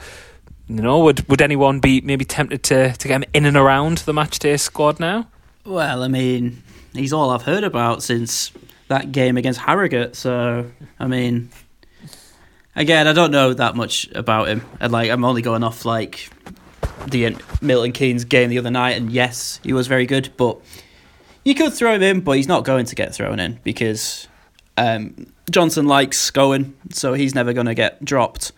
[0.68, 3.98] you know, would would anyone be maybe tempted to to get him in and around
[3.98, 5.28] the match day squad now?
[5.66, 6.62] Well, I mean,
[6.94, 8.52] he's all I've heard about since
[8.88, 10.16] that game against Harrogate.
[10.16, 11.50] So, I mean,
[12.74, 16.30] again, I don't know that much about him, and like, I'm only going off like
[17.06, 20.58] the Milton Keynes game the other night, and yes, he was very good, but
[21.44, 24.28] you could throw him in, but he's not going to get thrown in because
[24.76, 28.52] um, Johnson likes Scowen, so he's never going to get dropped.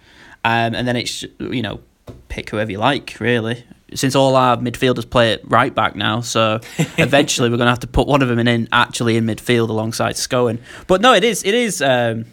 [0.44, 1.80] Um, and then it's you know
[2.28, 3.64] pick whoever you like, really.
[3.94, 6.60] Since all our midfielders play it right back now, so
[6.98, 10.16] eventually we're going to have to put one of them in actually in midfield alongside
[10.16, 10.60] Scowen.
[10.86, 12.26] But no, it is it is um,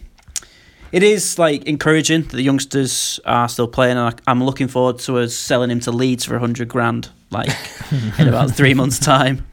[0.90, 5.18] it is like encouraging that the youngsters are still playing, and I'm looking forward to
[5.18, 7.48] us selling him to Leeds for hundred grand, like
[8.18, 9.46] in about three months' time.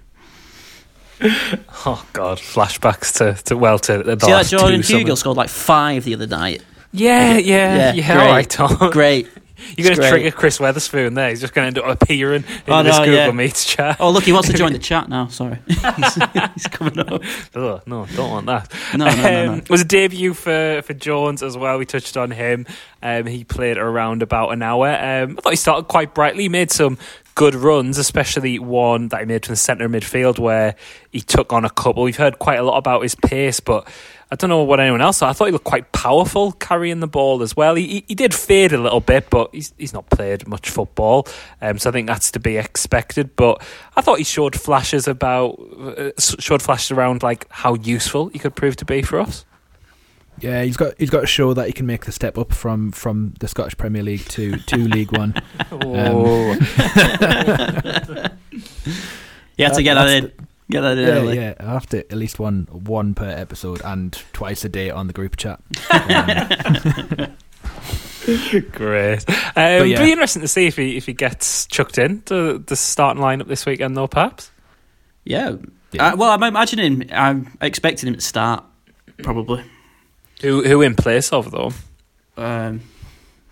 [1.85, 6.03] Oh God, flashbacks to, to well to the See that Jordan Hugill scored like five
[6.03, 6.61] the other night.
[6.91, 8.13] Yeah, yeah, Yeah, yeah.
[8.15, 8.25] great.
[8.25, 8.91] All right, Tom.
[8.91, 9.27] Great.
[9.77, 11.29] You're going to trigger Chris Weatherspoon there.
[11.29, 13.31] He's just going to end up appearing in Oh, this no, Google yeah.
[13.31, 13.97] Meets chat.
[13.99, 15.27] Oh look, he wants to join the chat now.
[15.27, 16.15] Sorry, he's,
[16.53, 17.21] he's coming up.
[17.53, 18.73] No, don't want that.
[18.95, 19.51] No, no, no, no.
[19.53, 21.77] Um, it was a debut for, for Jones as well.
[21.77, 22.65] We touched on him.
[23.03, 24.87] Um, he played around about an hour.
[24.87, 26.43] Um, I thought he started quite brightly.
[26.43, 26.97] He made some
[27.39, 30.75] good runs, especially one that he made from the centre midfield where
[31.09, 32.03] he took on a couple.
[32.03, 33.87] We've heard quite a lot about his pace, but
[34.29, 35.29] I don't know what anyone else thought.
[35.29, 37.75] I thought he looked quite powerful carrying the ball as well.
[37.75, 41.29] He, he, he did fade a little bit, but he's, he's not played much football.
[41.61, 43.37] Um, so I think that's to be expected.
[43.37, 43.63] But
[43.95, 48.53] I thought he showed flashes about, uh, showed flashes around like how useful he could
[48.53, 49.45] prove to be for us.
[50.41, 52.91] Yeah, he's got he's got to show that he can make the step up from,
[52.91, 55.33] from the Scottish Premier League to, to League One.
[55.71, 56.55] Oh.
[59.57, 60.31] You had to get that in.
[60.71, 61.35] Get that in Yeah, early.
[61.35, 61.53] yeah.
[61.59, 65.13] I have to at least one one per episode and twice a day on the
[65.13, 65.59] group chat.
[65.91, 67.35] Um,
[68.71, 69.25] Great.
[69.57, 70.03] Um, It'll yeah.
[70.03, 73.47] be interesting to see if he if he gets chucked in to the starting lineup
[73.47, 74.07] this weekend, though.
[74.07, 74.49] Perhaps.
[75.25, 75.55] Yeah.
[75.91, 76.13] Yeah.
[76.13, 77.09] Uh, well, I'm imagining.
[77.11, 78.63] I'm expecting him to start.
[79.23, 79.63] Probably.
[80.41, 81.71] Who who in place of though?
[82.37, 82.81] Um,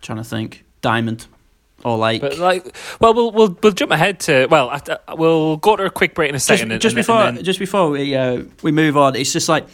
[0.01, 0.63] trying to think.
[0.81, 1.27] Diamond.
[1.83, 2.21] Or like.
[2.21, 4.71] But like, well, we'll we'll we'll jump ahead to well,
[5.15, 6.71] we'll go to a quick break in a just, second.
[6.71, 9.47] and- just and- before and then- just before we uh, we move on, it's just
[9.49, 9.67] like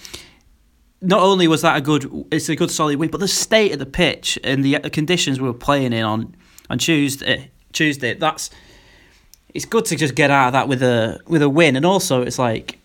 [1.02, 3.80] not only was that a good it's a good solid win, but the state of
[3.80, 6.36] the pitch and the, the conditions we were playing in on
[6.70, 8.50] on Tuesday Tuesday that's
[9.54, 12.22] it's good to just get out of that with a with a win, and also
[12.22, 12.80] it's like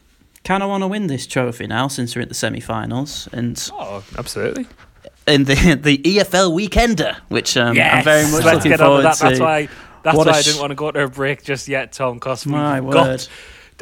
[0.48, 4.02] kind of want to win this trophy now since we're at the semi-finals and oh,
[4.16, 4.66] absolutely.
[5.26, 9.02] in the the EFL weekender, which um, I'm very much let's looking get forward to
[9.02, 9.16] that.
[9.18, 9.24] to.
[9.24, 9.68] That's why.
[10.04, 12.14] That's What why I sh- didn't want to go to a break just yet, Tom.
[12.14, 13.28] Because we My got word.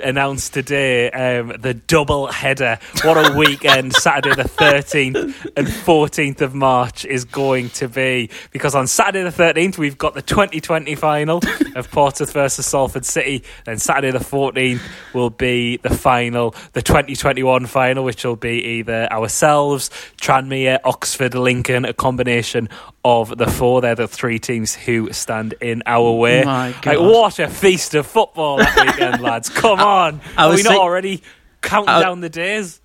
[0.00, 2.78] Announced today um, the double header.
[3.02, 3.92] What a weekend!
[3.96, 9.32] Saturday the thirteenth and fourteenth of March is going to be because on Saturday the
[9.32, 11.40] thirteenth we've got the 2020 final
[11.74, 13.42] of Portsmouth versus Salford City.
[13.64, 14.82] Then Saturday the fourteenth
[15.12, 21.84] will be the final, the 2021 final, which will be either ourselves, Tranmere, Oxford, Lincoln,
[21.84, 22.68] a combination
[23.06, 23.80] of the four.
[23.80, 26.42] They're the three teams who stand in our way.
[26.44, 29.48] My Like, what a feast of football that weekend, lads!
[29.62, 31.22] Come on, I are we not think- already
[31.62, 32.80] counting I- down the days?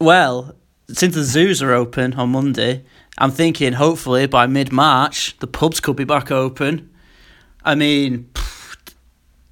[0.00, 0.54] Well,
[0.88, 2.84] since the zoos are open on Monday,
[3.18, 6.90] I'm thinking hopefully by mid March the pubs could be back open.
[7.64, 8.76] I mean, pff,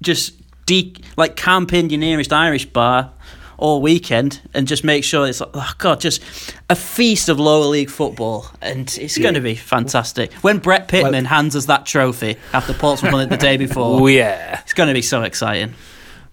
[0.01, 0.33] just
[0.65, 3.11] de- like camp in your nearest Irish bar
[3.57, 6.21] all weekend and just make sure it's like, oh god, just
[6.69, 10.33] a feast of lower league football, and it's going to be fantastic.
[10.33, 14.07] When Brett Pitman hands us that trophy after Portsmouth won it the day before, Oh
[14.07, 15.73] yeah, it's going to be so exciting.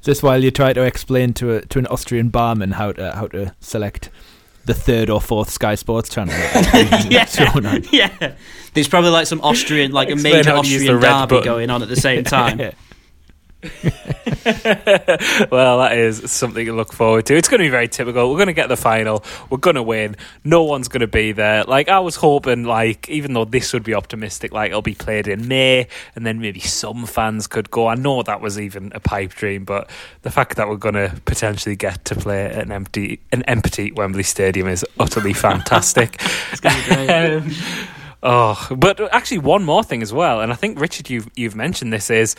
[0.02, 3.28] Just while you try to explain to a, to an Austrian barman how to how
[3.28, 4.10] to select
[4.64, 6.34] the third or fourth Sky Sports channel.
[7.10, 7.26] yeah,
[7.92, 8.34] yeah.
[8.74, 11.82] There's probably like some Austrian, like a major how to use Austrian derby going on
[11.82, 12.72] at the same time.
[15.50, 17.36] well, that is something to look forward to.
[17.36, 18.28] It's going to be very typical.
[18.28, 19.22] We're going to get the final.
[19.50, 20.16] We're going to win.
[20.42, 21.62] No one's going to be there.
[21.62, 25.28] Like I was hoping, like even though this would be optimistic, like it'll be played
[25.28, 27.86] in May, and then maybe some fans could go.
[27.86, 29.88] I know that was even a pipe dream, but
[30.22, 33.92] the fact that we're going to potentially get to play at an empty, an empty
[33.92, 36.20] Wembley Stadium is utterly fantastic.
[37.12, 37.50] Um,
[38.22, 41.92] oh, but actually, one more thing as well, and I think Richard, you've you've mentioned
[41.92, 42.36] this is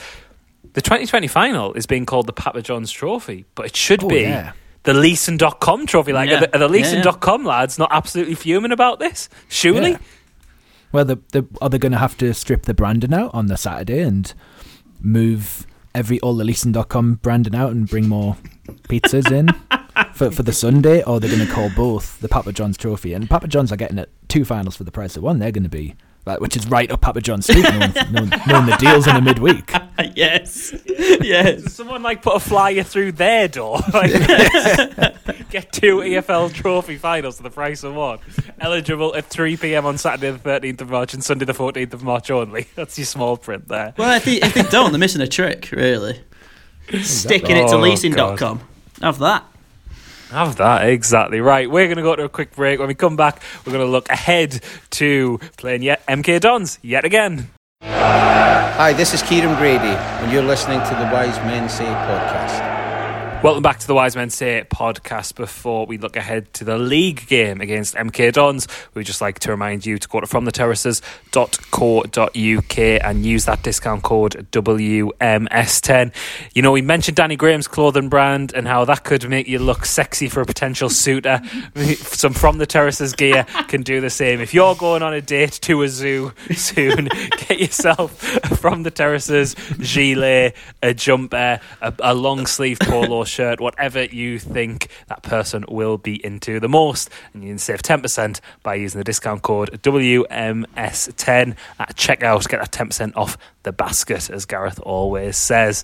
[0.74, 4.22] the 2020 final is being called the Papa John's Trophy, but it should Oh, be
[4.22, 4.54] yeah.
[4.84, 6.14] the Leasing.com trophy.
[6.14, 6.38] Like, Yeah.
[6.38, 6.72] are the, are the Yeah, yeah.
[6.72, 9.30] Leasing.com lads not absolutely fuming about this?
[9.50, 9.92] Surely?
[9.92, 9.98] Yeah.
[10.92, 13.58] Well, the, the, are they going to have to strip the branding out on the
[13.58, 14.32] Saturday and
[15.02, 18.38] move every all the Leasing.com branding out and bring more
[18.90, 19.48] pizzas in
[20.14, 21.04] for, for the Sunday?
[21.04, 23.14] Or they're going to call both the Papa John's Trophy?
[23.14, 25.40] And Papa John's are getting it two finals for the price of one.
[25.40, 27.80] They're going to be, like, which is right up Papa John's street, knowing,
[28.12, 29.72] knowing, knowing the deals in the midweek.
[30.16, 31.64] yes, yes.
[31.64, 33.80] Does someone like put a flyer through their door?
[33.94, 34.12] Like,
[35.50, 38.20] get two EFL trophy finals for the price of one.
[38.60, 42.04] Eligible at 3 pm on Saturday the 13th of March and Sunday the 14th of
[42.04, 42.68] March only.
[42.76, 43.94] That's your small print there.
[43.98, 46.22] Well, if they, if they don't, they're missing a trick, really.
[47.02, 48.62] Sticking it to Oh, leasing.com.
[49.02, 49.46] Have that.
[50.34, 51.70] Have that, exactly right.
[51.70, 52.80] We're going to go to a quick break.
[52.80, 57.06] When we come back, we're going to look ahead to playing yet MK Dons yet
[57.06, 57.52] again.
[57.84, 62.73] Hi, this is Kieran Grady, and you're listening to the Wise Men Say podcast.
[63.44, 65.36] Welcome back to the Wise Men Say podcast.
[65.36, 69.52] Before we look ahead to the league game against MK Dons, we'd just like to
[69.52, 76.14] remind you to go to fromtheterraces.co.uk and use that discount code WMS10.
[76.54, 79.84] You know, we mentioned Danny Graham's clothing brand and how that could make you look
[79.84, 81.42] sexy for a potential suitor.
[81.76, 84.40] Some From the Terraces gear can do the same.
[84.40, 87.06] If you're going on a date to a zoo soon,
[87.50, 88.22] get yourself
[88.58, 94.88] From the Terraces gilet, a jumper, a, a long sleeve polo shirt, whatever you think
[95.08, 97.10] that person will be into the most.
[97.34, 102.48] And you can save 10% by using the discount code WMS10 at checkout.
[102.48, 105.84] Get that 10% off the basket, as Gareth always says.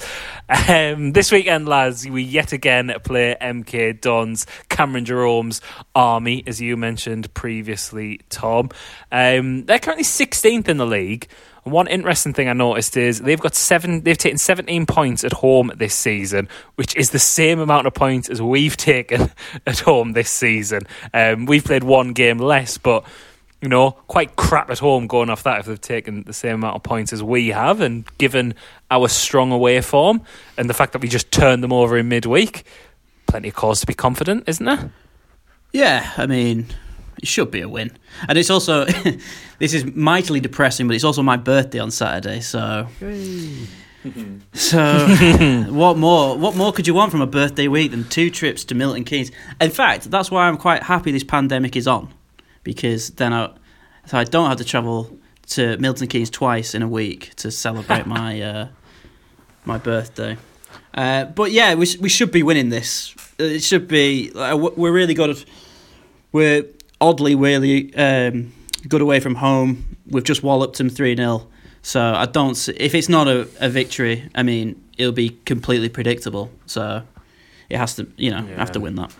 [0.70, 5.62] Um, this weekend, lads, we yet again play MK Dons, Cameron Jerome's
[5.96, 8.70] Army, as you mentioned previously, Tom.
[9.12, 11.28] Um, they're currently 16th in the league.
[11.64, 14.02] One interesting thing I noticed is they've got seven.
[14.02, 18.30] They've taken 17 points at home this season, which is the same amount of points
[18.30, 19.32] as we've taken
[19.66, 20.84] at home this season.
[21.14, 23.06] Um, we've played one game less, but
[23.62, 26.78] you know, quite crap at home going off that if they've taken the same amount
[26.78, 28.56] of points as we have, and given
[28.90, 30.22] our strong away form
[30.58, 32.64] and the fact that we just turned them over in midweek,
[33.28, 34.92] plenty of cause to be confident, isn't there?
[35.74, 36.68] Yeah, I mean,
[37.22, 37.92] it should be a win.
[38.28, 38.86] And it's also,
[39.60, 42.88] this is mightily depressing, but it's also my birthday on Saturday, so.
[44.54, 45.08] so,
[45.70, 46.38] what more?
[46.38, 49.32] What more could you want from a birthday week than two trips to Milton Keynes?
[49.60, 52.14] In fact, that's why I'm quite happy this pandemic is on,
[52.64, 53.52] because then I,
[54.06, 58.06] so I don't have to travel to Milton Keynes twice in a week to celebrate
[58.18, 58.68] my uh,
[59.66, 60.38] my birthday.
[60.94, 63.14] Uh, but yeah, we we should be winning this.
[63.38, 64.32] It should be.
[64.34, 65.44] Like, we're really good.
[66.32, 66.66] We're
[67.02, 68.54] oddly really um,
[68.88, 69.98] good away from home.
[70.08, 71.48] We've just walloped them 3 0.
[71.82, 75.90] So I don't see, if it's not a, a victory, I mean, it'll be completely
[75.90, 76.52] predictable.
[76.66, 77.04] So
[77.70, 78.58] it has to, you know, yeah.
[78.58, 79.14] have to win that.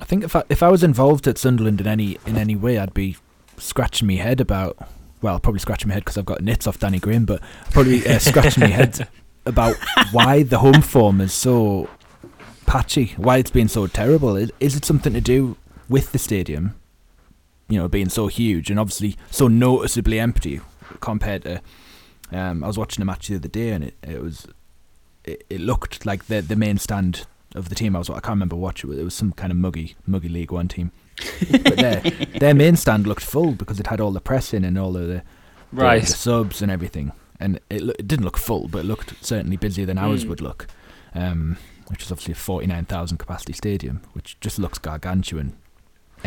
[0.00, 2.78] I think if I, if I was involved at Sunderland in any in any way,
[2.78, 3.16] I'd be
[3.56, 4.76] scratching my head about.
[5.22, 8.18] Well, probably scratching my head because I've got nits off Danny Graham, but probably uh,
[8.18, 9.08] scratching my head
[9.46, 9.76] about
[10.12, 11.88] why the home form is so
[12.66, 14.36] patchy, why it's been so terrible.
[14.36, 15.56] Is, is it something to do
[15.88, 16.74] with the stadium,
[17.68, 20.60] you know, being so huge and obviously so noticeably empty
[21.00, 21.60] compared to.
[22.32, 24.48] Um, I was watching a match the other day and it, it was
[25.24, 28.28] it, it looked like the the main stand of the team I was I can't
[28.28, 28.98] remember what it was.
[28.98, 30.92] It was some kind of muggy muggy League One team.
[31.50, 32.00] but their
[32.40, 35.06] their main stand looked full because it had all the press in and all of
[35.06, 35.22] the,
[35.72, 36.02] right.
[36.02, 37.12] the, the subs and everything.
[37.38, 40.30] And it, it didn't look full, but it looked certainly busier than ours mm.
[40.30, 40.66] would look.
[41.14, 45.56] Um, which is obviously a 49,000 capacity stadium, which just looks gargantuan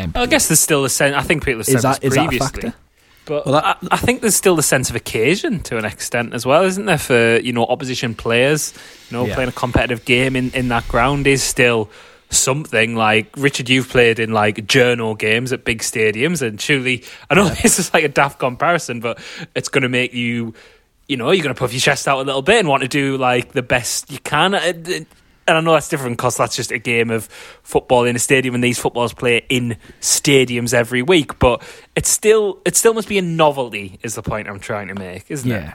[0.00, 0.18] empty.
[0.18, 1.14] I guess there's still a sense.
[1.14, 2.72] I think people have said is that, this previously.
[3.26, 6.34] But well, that, I, I, think there's still the sense of occasion to an extent
[6.34, 6.98] as well, isn't there?
[6.98, 8.74] For you know opposition players,
[9.10, 9.34] you know, yeah.
[9.34, 11.90] playing a competitive game in, in that ground is still
[12.30, 12.96] something.
[12.96, 17.46] Like Richard, you've played in like journal games at big stadiums, and surely I know
[17.46, 17.54] yeah.
[17.62, 19.18] this is like a daft comparison, but
[19.54, 20.54] it's going to make you
[21.06, 22.88] you know, you're going to puff your chest out a little bit and want to
[22.88, 24.54] do like the best you can
[25.50, 27.26] and I know that's different because that's just a game of
[27.62, 31.38] football in a stadium, and these footballers play in stadiums every week.
[31.38, 31.62] But
[31.94, 33.98] it still, it still must be a novelty.
[34.02, 35.56] Is the point I'm trying to make, isn't yeah.
[35.56, 35.62] it?
[35.62, 35.74] Yeah,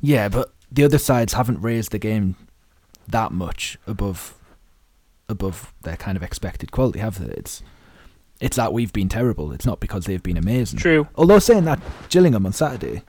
[0.00, 0.28] yeah.
[0.28, 2.36] But the other sides haven't raised the game
[3.08, 4.34] that much above
[5.28, 7.32] above their kind of expected quality, have they?
[7.34, 7.62] It's
[8.40, 9.52] it's that we've been terrible.
[9.52, 10.78] It's not because they've been amazing.
[10.78, 11.06] True.
[11.14, 13.02] Although saying that, Gillingham on Saturday,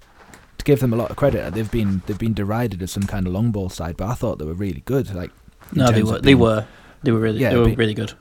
[0.57, 3.27] to give them a lot of credit, they've been they've been derided as some kind
[3.27, 5.13] of long ball side, but I thought they were really good.
[5.13, 5.31] Like
[5.75, 6.11] no, they were.
[6.13, 6.65] Being, they were.
[7.03, 7.39] They were really.
[7.39, 8.13] Yeah, they were be, really good.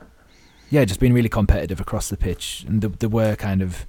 [0.69, 3.85] Yeah, just being really competitive across the pitch, and they, they were kind of,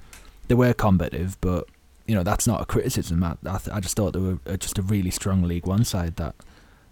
[0.48, 1.66] they were combative, but
[2.06, 3.22] you know that's not a criticism.
[3.24, 6.16] I, I, I just thought they were uh, just a really strong League One side
[6.16, 6.34] that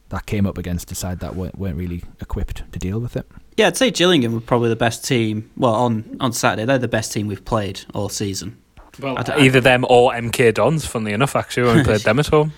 [0.09, 3.27] that came up against a side that weren't, weren't really equipped to deal with it.
[3.57, 5.51] Yeah, I'd say Gillingham were probably the best team.
[5.57, 8.59] Well, on on Saturday, they're the best team we've played all season.
[9.01, 10.85] Well, either them or MK Dons.
[10.85, 12.53] Funnily enough, actually, when we played them at home.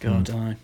[0.00, 0.56] God, mm.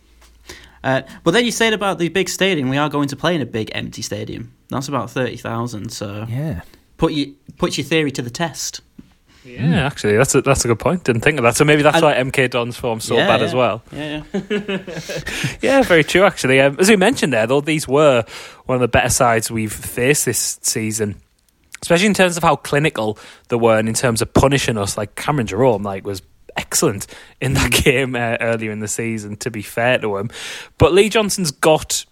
[0.85, 2.69] Uh, but then you said about the big stadium.
[2.69, 4.55] We are going to play in a big empty stadium.
[4.69, 5.91] That's about thirty thousand.
[5.91, 6.61] So yeah,
[6.99, 8.83] put you put your theory to the test.
[9.45, 9.77] Yeah, mm.
[9.77, 11.05] actually, that's a that's a good point.
[11.05, 11.57] Didn't think of that.
[11.57, 13.47] So maybe that's and, why MK Don's form so yeah, bad yeah.
[13.47, 13.83] as well.
[13.93, 14.79] Yeah, yeah,
[15.63, 16.25] yeah, very true.
[16.25, 18.25] Actually, um, as we mentioned there, though, these were
[18.67, 21.17] one of the better sides we've faced this season
[21.83, 23.19] especially in terms of how clinical
[23.49, 24.97] they were and in terms of punishing us.
[24.97, 26.23] Like Cameron Jerome, like was
[26.57, 27.07] excellent
[27.41, 27.85] in that mm.
[27.85, 29.37] game uh, earlier in the season.
[29.37, 30.31] To be fair to him,
[30.79, 32.05] but Lee Johnson's got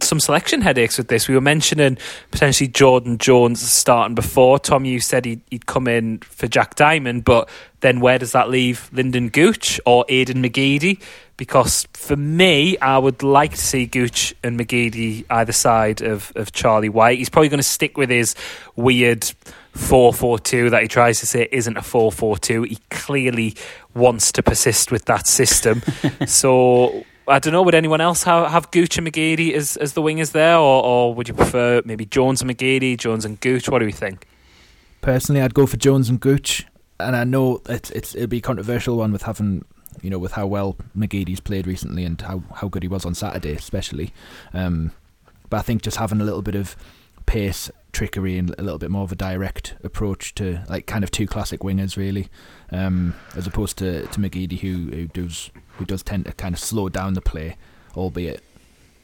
[0.00, 1.28] some selection headaches with this.
[1.28, 1.98] We were mentioning
[2.30, 4.58] potentially Jordan Jones starting before.
[4.58, 7.48] Tom, you said he'd, he'd come in for Jack Diamond, but
[7.80, 11.00] then where does that leave Lynden Gooch or Aiden McGeady?
[11.36, 16.52] Because for me, I would like to see Gooch and McGeady either side of, of
[16.52, 17.18] Charlie Wyke.
[17.18, 18.34] He's probably going to stick with his
[18.76, 19.30] weird
[19.74, 22.66] 4-4-2 that he tries to say isn't a 4-4-2.
[22.68, 23.56] He clearly
[23.94, 25.82] wants to persist with that system.
[26.26, 27.62] so I don't know.
[27.62, 31.14] Would anyone else have, have Gooch and McGeady as, as the wingers there, or, or
[31.14, 33.68] would you prefer maybe Jones and McGeady, Jones and Gooch?
[33.68, 34.26] What do you think?
[35.00, 36.66] Personally, I'd go for Jones and Gooch,
[37.00, 39.64] and I know it's it's it'll be a controversial one with having
[40.02, 43.14] you know with how well McGeady's played recently and how, how good he was on
[43.14, 44.12] Saturday, especially.
[44.52, 44.92] Um,
[45.50, 46.76] but I think just having a little bit of
[47.26, 51.10] pace, trickery, and a little bit more of a direct approach to like kind of
[51.10, 52.28] two classic wingers, really,
[52.70, 56.60] um, as opposed to to McGeady who who does who does tend to kind of
[56.60, 57.56] slow down the play,
[57.96, 58.42] albeit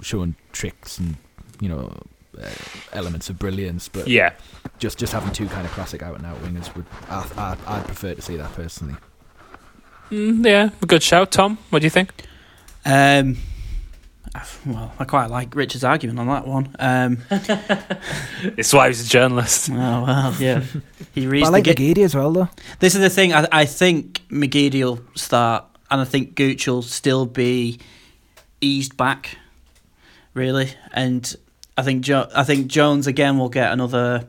[0.02, 1.16] showing tricks and
[1.60, 1.92] you know
[2.40, 2.48] uh,
[2.92, 3.88] elements of brilliance.
[3.88, 4.32] But yeah,
[4.78, 7.84] just just having two kind of classic out and out wingers would I, I, I'd
[7.86, 8.94] prefer to see that personally.
[10.10, 11.58] Mm, yeah, a good shout, Tom.
[11.70, 12.12] What do you think?
[12.84, 13.36] Um,
[14.66, 16.74] well, I quite like Richard's argument on that one.
[16.78, 17.18] Um,
[18.56, 19.70] it's why he's a journalist.
[19.80, 20.62] Oh well, yeah.
[21.14, 21.48] He reads.
[21.48, 22.48] I like the McGeady as well, though.
[22.78, 23.32] This is the thing.
[23.32, 27.78] I, I think McGeady will start, and I think Gooch will still be
[28.60, 29.38] eased back,
[30.34, 30.72] really.
[30.92, 31.34] And
[31.76, 34.26] I think jo- I think Jones again will get another.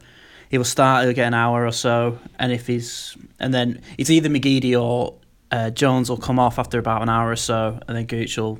[0.49, 1.05] He will start.
[1.05, 5.15] He'll get an hour or so, and if he's and then it's either McGeady or
[5.51, 8.59] uh, Jones will come off after about an hour or so, and then Gooch will,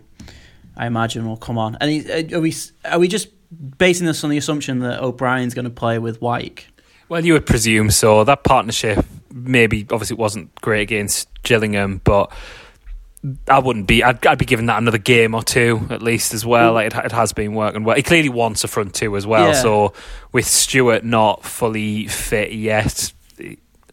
[0.81, 1.77] I imagine, will come on.
[1.79, 2.53] And uh, are we
[2.85, 3.27] are we just
[3.77, 6.65] basing this on the assumption that O'Brien's going to play with Wyke?
[7.07, 8.23] Well, you would presume so.
[8.23, 12.31] That partnership maybe obviously wasn't great against Gillingham, but
[13.47, 14.03] I wouldn't be.
[14.03, 16.73] I'd, I'd be giving that another game or two at least as well.
[16.73, 17.95] Like it, it has been working well.
[17.95, 19.49] He clearly wants a front two as well.
[19.49, 19.61] Yeah.
[19.61, 19.93] So
[20.31, 23.13] with Stewart not fully fit yet,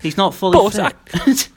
[0.01, 1.49] He's not fully But fit.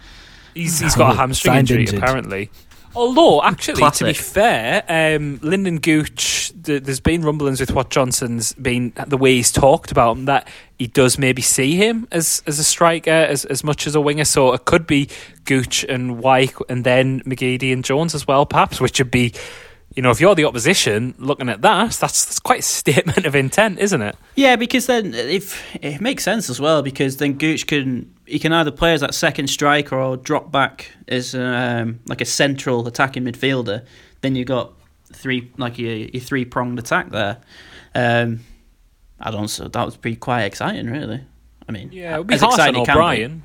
[0.53, 1.99] He's, he's got a hamstring injury injured.
[1.99, 2.49] apparently.
[2.95, 8.53] Although, actually, to be fair, um, Lynden Gooch, th- there's been rumblings with what Johnson's
[8.53, 12.59] been, the way he's talked about him, that he does maybe see him as, as
[12.59, 14.25] a striker as, as much as a winger.
[14.25, 15.09] So it could be
[15.45, 19.33] Gooch and Wyke and then McGeady and Jones as well, perhaps, which would be,
[19.95, 23.35] you know, if you're the opposition looking at that, that's, that's quite a statement of
[23.35, 24.15] intent, isn't it?
[24.35, 28.53] Yeah, because then if it makes sense as well, because then Gooch can he can
[28.53, 33.23] either play as that second striker or drop back as um, like a central attacking
[33.25, 33.85] midfielder.
[34.21, 34.73] Then you got
[35.11, 37.37] three like your, your three pronged attack there.
[37.93, 38.41] Um,
[39.19, 41.21] I don't so that would be quite exciting, really.
[41.67, 42.99] I mean, Yeah, it would be harsh on exciting it can be.
[42.99, 43.43] O'Brien.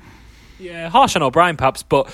[0.59, 2.09] Yeah, harsh on O'Brien perhaps, but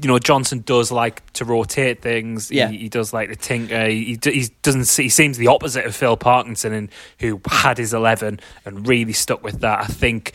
[0.00, 2.50] you know Johnson does like to rotate things.
[2.50, 2.68] Yeah.
[2.68, 3.86] he, he does like to tinker.
[3.86, 4.88] He, he doesn't.
[5.02, 6.88] He seems the opposite of Phil Parkinson, and
[7.18, 9.80] who had his eleven and really stuck with that.
[9.80, 10.32] I think.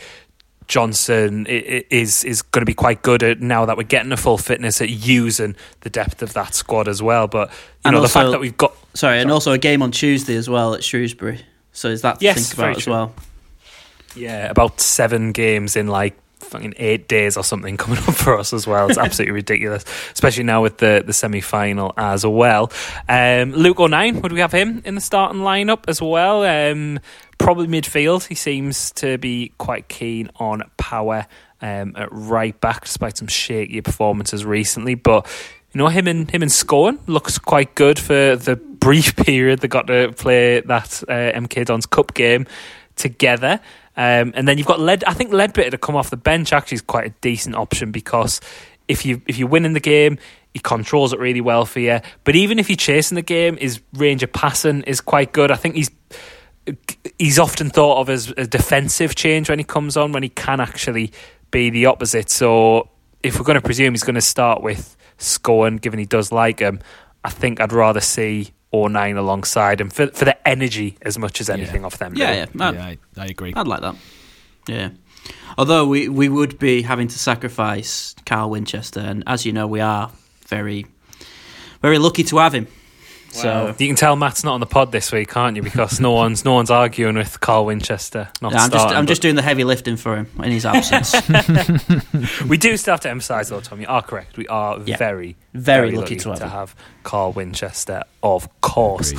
[0.68, 4.38] Johnson is is going to be quite good at now that we're getting a full
[4.38, 7.28] fitness at using the depth of that squad as well.
[7.28, 9.91] But you And know the fact that we've got Sorry, and also a game on
[9.91, 11.41] Tuesday as well at Shrewsbury.
[11.74, 13.14] So is that to Yes, think about as well?
[14.16, 18.53] Yeah, about seven games in like fucking eight days or something coming up for us
[18.53, 18.89] as well.
[18.89, 22.71] It's absolutely ridiculous, especially now with the, the semi final as well.
[23.07, 26.43] Um, Luke O'Nien, would we have him in the starting lineup as well?
[26.43, 26.99] Um,
[27.37, 28.27] probably midfield.
[28.27, 31.27] He seems to be quite keen on Power
[31.61, 34.95] um, at right back, despite some shaky performances recently.
[34.95, 35.27] But
[35.73, 39.67] you know, him and him and Scowen looks quite good for the brief period they
[39.67, 42.45] got to play that uh, MK Dons Cup game
[42.95, 43.59] together.
[43.97, 45.03] Um, and then you've got Led.
[45.03, 48.39] I think Leadbitter to come off the bench actually is quite a decent option because
[48.87, 50.17] if you if you win in the game,
[50.53, 51.99] he controls it really well for you.
[52.23, 55.51] But even if you're chasing the game, his range of passing is quite good.
[55.51, 55.91] I think he's
[57.17, 60.59] he's often thought of as a defensive change when he comes on, when he can
[60.59, 61.11] actually
[61.49, 62.29] be the opposite.
[62.29, 62.89] So
[63.23, 66.59] if we're going to presume he's going to start with Scowen, given he does like
[66.59, 66.79] him,
[67.23, 71.49] I think I'd rather see O'Nien alongside and for for the energy as much as
[71.49, 72.13] anything off them.
[72.15, 72.38] Yeah, really.
[72.55, 73.53] yeah, I'd, yeah, I, I agree.
[73.55, 73.95] I'd like that.
[74.67, 74.89] Yeah.
[75.57, 79.80] Although we, we would be having to sacrifice Carl Winchester, and as you know, we
[79.82, 80.11] are
[80.47, 80.86] very,
[81.82, 82.67] very lucky to have him.
[83.34, 85.61] So you can tell Matt's not on the pod this week, can't you?
[85.61, 88.28] Because no one's no one's arguing with Carl Winchester.
[88.41, 90.51] Not Yeah, I'm just starting, I'm but just doing the heavy lifting for him in
[90.51, 91.13] his absence.
[92.47, 93.80] We do still have to emphasise, though, Tom.
[93.80, 94.36] You are correct.
[94.38, 94.97] We are Yeah.
[94.97, 96.78] very, Very lucky to have him.
[97.03, 99.13] Carl Winchester, of course.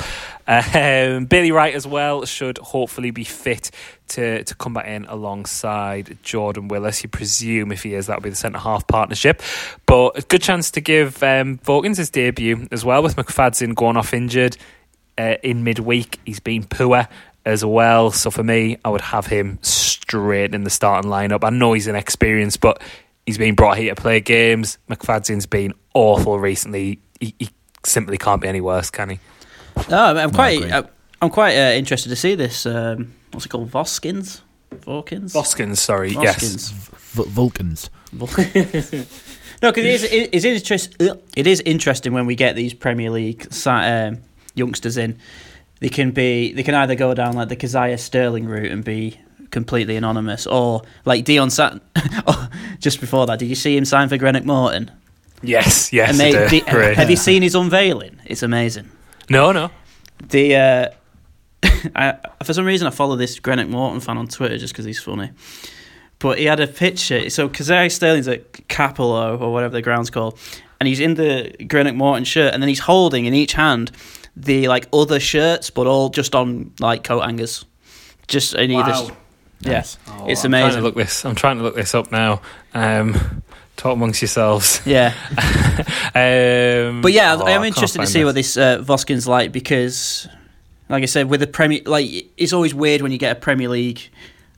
[0.47, 3.71] Um, Billy Wright as well should hopefully be fit
[4.09, 7.01] to to come back in alongside Jordan Willis.
[7.03, 9.41] You presume if he is, that'll be the centre half partnership.
[9.85, 13.97] But a good chance to give um, Vokins his debut as well with McFadzean going
[13.97, 14.57] off injured.
[15.17, 16.19] uh, in midweek.
[16.25, 17.07] He's been poor
[17.45, 18.11] as well.
[18.11, 21.43] So for me, I would have him straight in the starting lineup.
[21.43, 22.81] I know he's inexperienced, but
[23.25, 24.77] he's been brought here to play games.
[24.89, 26.99] McFadzean's been awful recently.
[27.19, 27.49] He, he
[27.85, 29.19] simply can't be any worse, can he?
[29.89, 30.59] No, I'm quite.
[30.59, 30.71] agree.
[30.71, 30.83] I,
[31.21, 32.65] I'm quite uh, interested to see this.
[32.65, 33.71] Um, what's it called?
[33.71, 36.43] Voskins, Vorkins, Voskins, sorry, yes.
[36.43, 36.71] Voskins.
[37.13, 37.89] V- Vulcans.
[39.61, 40.95] no, because it is, it, is interest,
[41.35, 44.19] it is interesting when we get these Premier League si- um,
[44.55, 45.17] youngsters in.
[45.79, 49.19] They can be they can either go down like the Kazaiah Sterling route and be
[49.51, 51.81] completely anonymous, or like Dion Sat.
[52.27, 54.91] oh, just before that, did you see him sign for Greenock Morton?
[55.43, 56.11] Yes, yes.
[56.11, 56.65] And I they, do.
[56.65, 56.95] the- Great.
[56.97, 58.19] have you seen his unveiling?
[58.25, 58.89] It's amazing.
[59.29, 59.69] No, no.
[60.29, 60.89] The uh,
[61.95, 65.01] I, for some reason I follow this Greenock Morton fan on Twitter just because he's
[65.01, 65.31] funny.
[66.19, 67.29] But he had a picture.
[67.29, 70.39] So Kazaiah Sterling's at Cappielow or whatever the ground's called,
[70.79, 73.91] and he's in the Greenock Morton shirt, and then he's holding in each hand
[74.35, 77.65] the like other shirts, but all just on like coat hangers.
[78.27, 79.11] Just and he just
[79.59, 80.81] yeah, Oh, it's I'm Trying to amazing.
[80.83, 81.25] look this.
[81.25, 82.41] I'm trying to look this up now.
[82.73, 83.43] Um,
[83.75, 84.81] talk amongst yourselves.
[84.85, 85.13] Yeah,
[86.15, 89.51] um, but yeah, oh, I am interested to find see what this uh, Voskin's like
[89.51, 90.27] because,
[90.89, 92.07] like I said, with the Premier, like
[92.37, 94.09] it's always weird when you get a Premier League,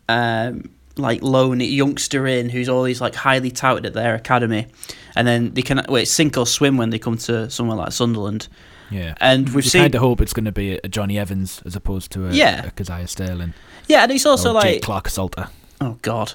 [0.09, 4.67] um, like loan youngster in who's always like highly touted at their academy,
[5.15, 7.91] and then they can well, it's sink or swim when they come to somewhere like
[7.91, 8.47] Sunderland.
[8.91, 9.15] Yeah.
[9.19, 11.75] And we've you seen, kind of hope it's going to be a Jonny Evans as
[11.75, 12.67] opposed to a, Yeah.
[12.67, 13.55] a Kazaiah Sterling.
[13.87, 15.47] yeah, and it's also or like, Jake Clarke-Salter.
[15.81, 16.33] oh god,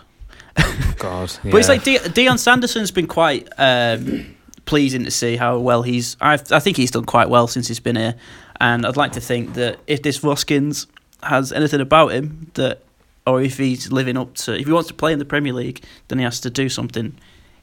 [0.98, 1.74] God, But it's yeah.
[1.74, 4.34] like De- Dion Sanderson's been quite um,
[4.66, 6.16] pleasing to see how well he's.
[6.20, 8.14] I I think he's done quite well since he's been here,
[8.61, 10.86] and I'd like to think that if this Voskins
[11.22, 12.82] has anything about him that,
[13.26, 15.82] or if he's living up to, if he wants to play in the Premier League,
[16.08, 17.14] then he has to do something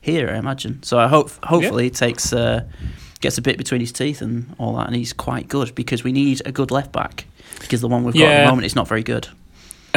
[0.02, 0.30] here.
[0.30, 0.82] I imagine.
[0.84, 2.64] So I hope hopefully he takes uh,
[3.20, 6.12] gets a bit between his teeth and all that, and he's quite good because we
[6.12, 7.26] need a good left back
[7.60, 9.28] because the one we've got at the moment is not very good.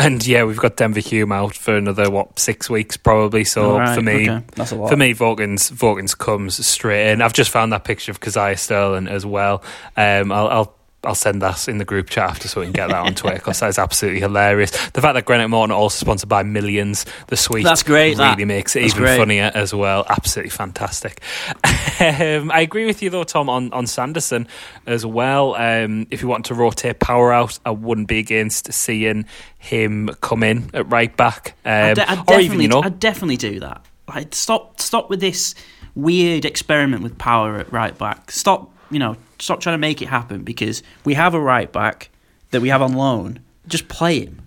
[0.01, 3.44] And yeah, we've got Denver Hume out for another what six weeks probably.
[3.44, 4.88] So All right, for me, okay, that's a lot.
[4.88, 7.20] for me, Vokins Vokins comes straight in.
[7.20, 9.62] I've just found that picture of Kazaiah Sterling as well.
[9.96, 10.48] Um, I'll.
[10.48, 13.14] I'll I'll send that in the group chat after so we can get that on
[13.14, 14.70] Twitter because that is absolutely hilarious.
[14.90, 18.44] The fact that Greenock Morton also sponsored by Millions, the sweet, That's great, really that.
[18.46, 19.16] makes it That's even great.
[19.16, 20.05] funnier as well.
[20.11, 21.22] Absolutely fantastic.
[22.01, 24.46] um, I agree with you though, Tom, on, on Sanderson
[24.86, 25.55] as well.
[25.55, 29.24] Um, if you want to rotate Power out, I wouldn't be against seeing
[29.59, 31.55] him come in at right back.
[31.64, 33.84] Um, I'd, de- or definitely, even, you know, I'd definitely do that.
[34.07, 35.55] Like, stop, stop with this
[35.94, 38.30] weird experiment with Power at right back.
[38.30, 42.11] Stop, you know, stop trying to make it happen because we have a right back
[42.51, 43.41] that we have on loan.
[43.66, 44.43] Just play him.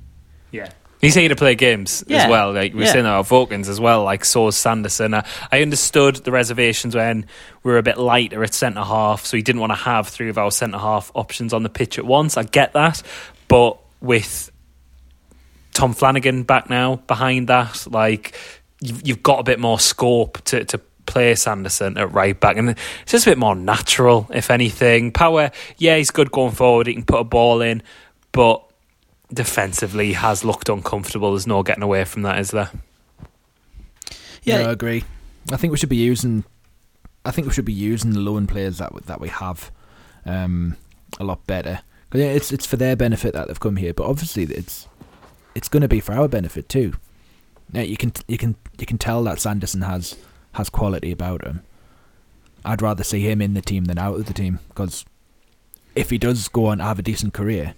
[0.51, 0.69] Yeah.
[1.01, 2.53] He's here to play games as well.
[2.53, 2.91] Like we're Yeah.
[2.93, 5.13] saying about Vulcans as well, like so is Sanderson.
[5.13, 7.25] I, I understood the reservations when
[7.63, 10.29] we were a bit lighter at centre half, so he didn't want to have three
[10.29, 12.37] of our centre half options on the pitch at once.
[12.37, 13.01] I get that.
[13.49, 14.49] But with
[15.73, 18.33] Tom Flanagan back now behind that, like
[18.79, 22.69] you've, you've got a bit more scope to, to play Sanderson at right back, and
[22.71, 25.11] it's just a bit more natural, if anything.
[25.11, 26.87] Power, yeah, he's good going forward.
[26.87, 27.81] He can put a ball in,
[28.31, 28.63] but
[29.33, 31.31] defensively has looked uncomfortable.
[31.31, 32.69] There's no getting away from that, is there?
[34.43, 34.59] Yeah.
[34.59, 35.03] Yeah, I agree.
[35.51, 36.43] I think we should be using.
[37.25, 39.71] I think we should be using the loan players that that we have
[40.25, 40.75] um,
[41.19, 41.79] a lot better.
[42.09, 44.87] 'Cause, yeah, it's it's for their benefit that they've come here, but obviously it's
[45.55, 46.93] it's going to be for our benefit too.
[47.71, 50.15] Yeah, you can you can you can tell that Sanderson has
[50.53, 51.61] has quality about him.
[52.65, 55.05] I'd rather see him in the team than out of the team because
[55.95, 57.75] if he does go on to have a decent career,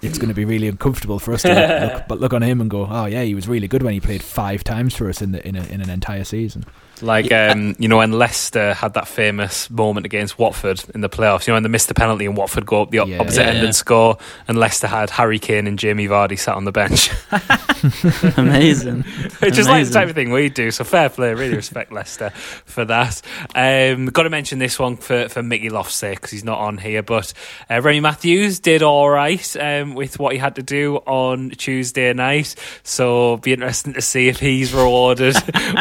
[0.00, 2.60] it's going to be really uncomfortable for us to look, look, but look on him
[2.60, 5.22] and go, oh yeah, he was really good when he played five times for us
[5.22, 6.64] in the in, a, in an entire season.
[7.00, 11.46] Like um, you know when Leicester had that famous moment against Watford in the playoffs.
[11.46, 13.18] You know when they missed the penalty and Watford go up the Yeah.
[13.18, 13.64] opposite Yeah, end yeah.
[13.64, 17.10] and score, and Leicester had Harry Kane and Jamie Vardy sat on the bench.
[18.36, 19.02] Amazing.
[19.40, 20.70] Which is like the type of thing we do.
[20.70, 21.34] So fair play.
[21.34, 23.20] Really respect Leicester for that.
[23.54, 26.78] Um, got to mention this one for, for Mickey Loft's sake because he's not on
[26.78, 27.02] here.
[27.02, 27.32] But
[27.70, 32.12] uh, Remy Matthews did all right um, with what he had to do on Tuesday
[32.12, 32.54] night.
[32.82, 35.34] So be interesting to see if he's rewarded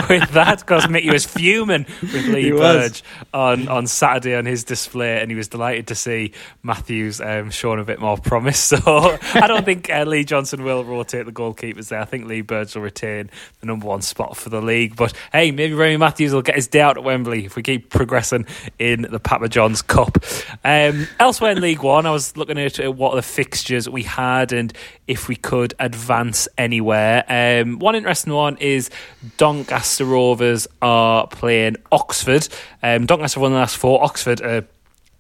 [0.10, 2.52] with that because Mickey was fuming with Lee He.
[2.52, 6.34] Burge on, on Saturday on his display and he was delighted to see
[6.64, 8.72] Matthews um, showing a bit more promise.
[8.82, 12.00] So I don't think uh, Lee Johnson will rotate the goalkeepers there.
[12.00, 13.30] I think Lee Burge will retain
[13.60, 14.96] the number one spot for the league.
[14.96, 17.90] But hey, maybe Remy Matthews will get his day out at Wembley if we keep
[17.90, 18.46] progressing
[18.80, 20.18] in the Papa John's Cup.
[20.64, 24.04] Um, elsewhere in League One, I was looking at uh, what are the fixtures we
[24.04, 24.74] had and
[25.08, 27.26] if we could advance anywhere.
[27.28, 28.90] Um, one interesting one is
[29.38, 30.91] Doncaster Rovers are
[31.28, 32.48] playing Oxford.
[32.82, 34.04] Um, Doncaster won the last four.
[34.04, 34.66] Oxford are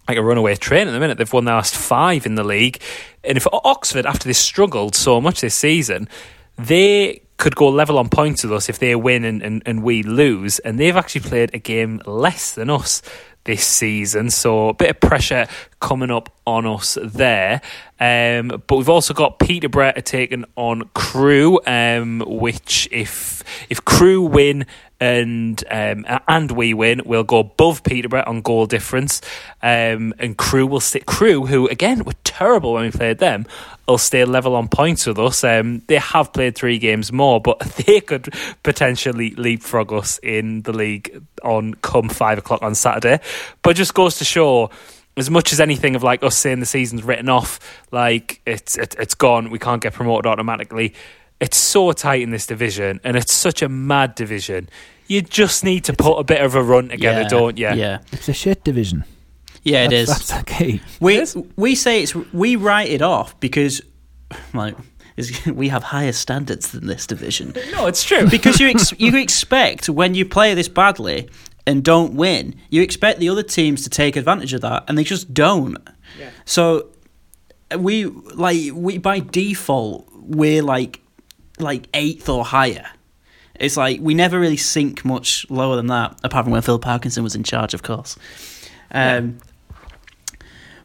[0.07, 1.17] like a runaway train at the minute.
[1.17, 2.82] They've won their last five in the league.
[3.24, 6.09] And if Oxford, after they struggled so much this season,
[6.57, 10.03] they could go level on points with us if they win and, and, and we
[10.03, 10.59] lose.
[10.59, 13.01] And they've actually played a game less than us
[13.45, 14.30] this season.
[14.30, 15.47] So a bit of pressure
[15.82, 17.62] coming up on us there.
[18.00, 24.66] Um, but we've also got Peterborough taking on Crewe, um, which if if Crewe win
[25.00, 29.22] and um, and we win, we'll go above Peterborough on goal difference.
[29.62, 33.46] Um, and Crewe will sit Crewe, who again were terrible when we played them,
[33.88, 35.44] will stay level on points with us.
[35.44, 40.72] Um, they have played three games more, but they could potentially leapfrog us in the
[40.72, 43.20] league on come five o'clock on Saturday.
[43.62, 44.70] But just goes to show
[45.18, 47.59] as much as anything of like us saying the season's written off,
[47.91, 50.93] like it's it, it's gone, we can't get promoted automatically.
[51.39, 54.70] It's so tight in this division, and it's such a mad division.
[55.07, 57.68] You just need to put a bit of a run together, yeah, don't you?
[57.70, 59.03] Yeah, It's a shit division.
[59.64, 60.28] yeah, it that's, is.
[60.30, 60.82] That's okay.
[60.99, 61.26] We
[61.57, 63.82] we say it's we write it off because
[64.53, 64.76] like
[65.18, 67.53] is- we have higher standards than this division.
[67.72, 68.30] No, it's true.
[68.30, 71.28] because you ex- you expect when you play this badly
[71.68, 75.03] and don't win, you expect the other teams to take advantage of that, and they
[75.03, 75.78] just don't.
[76.20, 76.30] Yeah.
[76.45, 76.88] So
[77.78, 81.01] we like we by default we're like
[81.59, 82.88] like eighth or higher.
[83.55, 87.24] It's like we never really sink much lower than that, apart from when Phil Parkinson
[87.24, 88.18] was in charge, of course.
[88.91, 89.38] Um,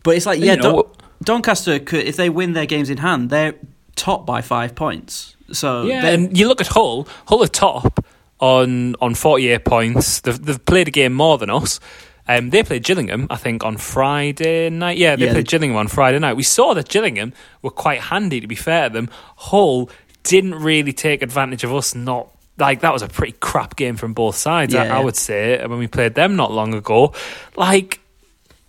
[0.02, 2.98] But it's like yeah, You know, Don- Doncaster could if they win their games in
[2.98, 3.54] hand, they're
[3.96, 5.36] top by five points.
[5.52, 7.08] So Yeah, and you look at Hull.
[7.26, 8.04] Hull are top
[8.40, 10.20] on on forty eight points.
[10.20, 11.80] They've, they've played a game more than us.
[12.28, 14.98] Um, they played Gillingham, I think, on Friday night.
[14.98, 16.34] Yeah, they Yeah, played they- Gillingham on Friday night.
[16.34, 17.32] We saw that Gillingham
[17.62, 18.40] were quite handy.
[18.40, 19.88] To be fair to them, Hull
[20.24, 21.94] didn't really take advantage of us.
[21.94, 22.28] Not
[22.58, 24.74] like that was a pretty crap game from both sides.
[24.74, 24.96] I, Yeah.
[24.98, 27.12] I would say when we played them not long ago.
[27.54, 28.00] Like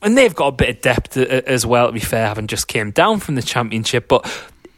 [0.03, 1.88] and they've got a bit of depth a- as well.
[1.88, 4.24] To be fair, having just came down from the championship, but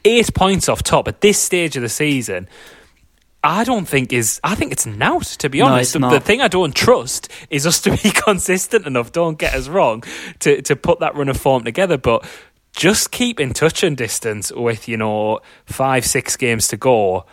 [0.06, 2.48] eight points off top at this stage of the season,
[3.44, 4.40] I don't think is.
[4.44, 5.20] I think it's now.
[5.20, 6.12] To be No, honest, it's the, not.
[6.12, 9.12] the thing I don't trust is us to be consistent enough.
[9.12, 10.04] Don't get us wrong
[10.40, 12.26] to to put that run of form together, but.
[12.72, 17.26] Just keep in touch and distance with you know five six games to go,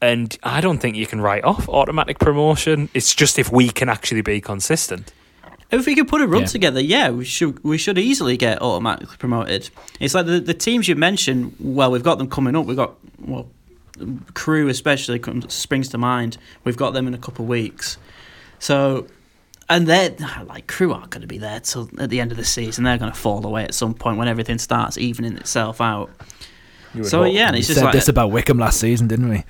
[0.00, 2.90] and I don't think you can write off automatic promotion.
[2.92, 5.10] It's just if we can actually be consistent.
[5.70, 6.46] If we could put a run Yeah.
[6.48, 9.70] together, yeah, we should we should easily get automatically promoted.
[10.00, 11.54] It's like the the teams you mentioned.
[11.58, 12.66] Well, we've got them coming up.
[12.66, 13.48] We've got well,
[14.34, 16.38] Crewe especially comes, springs to mind.
[16.64, 17.98] We've got them in a couple of weeks.
[18.58, 19.06] So,
[19.68, 20.14] and they're
[20.46, 22.84] like Crewe aren't going to be there till at the end of the season.
[22.84, 26.10] They're going to fall away at some point when everything starts evening itself out.
[27.02, 29.44] So yeah, and We just said like this about Wycombe last season, didn't we?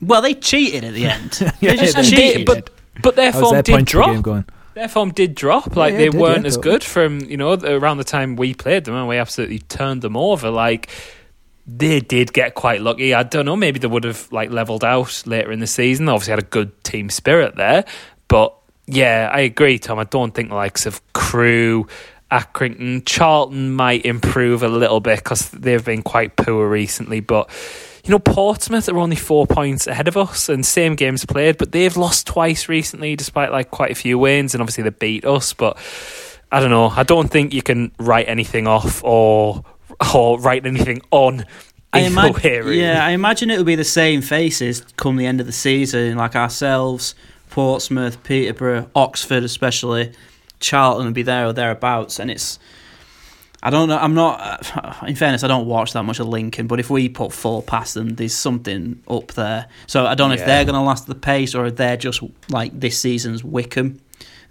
[0.00, 1.38] well, they cheated at the end.
[1.60, 2.46] Yeah, they just they And they- cheated.
[2.46, 2.70] but
[3.02, 4.10] but their form their did drop.
[4.10, 4.44] game going?
[4.74, 5.76] Their form did drop.
[5.76, 8.52] Like yeah, they did, weren't yeah, as good from you know around the time we
[8.52, 10.50] played them, and we absolutely turned them over.
[10.50, 10.90] Like
[11.66, 13.14] they did get quite lucky.
[13.14, 13.56] I don't know.
[13.56, 16.06] Maybe they would have like leveled out later in the season.
[16.06, 17.84] They obviously had a good team spirit there,
[18.28, 18.56] but
[18.86, 19.98] yeah, I agree, Tom.
[19.98, 21.86] I don't think the likes of Crewe.
[22.30, 27.20] Accrington, Charlton might improve a little bit because they've been quite poor recently.
[27.20, 27.50] But
[28.04, 31.72] you know, Portsmouth are only four points ahead of us, and same games played, but
[31.72, 35.52] they've lost twice recently, despite like quite a few wins, and obviously they beat us.
[35.52, 35.76] But
[36.50, 36.88] I don't know.
[36.88, 39.62] I don't think you can write anything off or
[40.14, 41.44] or write anything on.
[41.92, 42.00] I
[42.64, 42.80] really.
[42.80, 46.34] yeah, I imagine it'll be the same faces come the end of the season, like
[46.34, 47.14] ourselves,
[47.50, 50.12] Portsmouth, Peterborough, Oxford, especially.
[50.58, 52.58] Charlton will be there or thereabouts, and it's.
[53.62, 53.98] I don't know.
[53.98, 55.02] I'm not.
[55.06, 57.94] In fairness, I don't watch that much of Lincoln, but if we put four past
[57.94, 59.66] them, there's something up there.
[59.86, 62.22] So I don't know if they're going to last the pace or if they're just
[62.48, 64.00] like this season's Wycombe.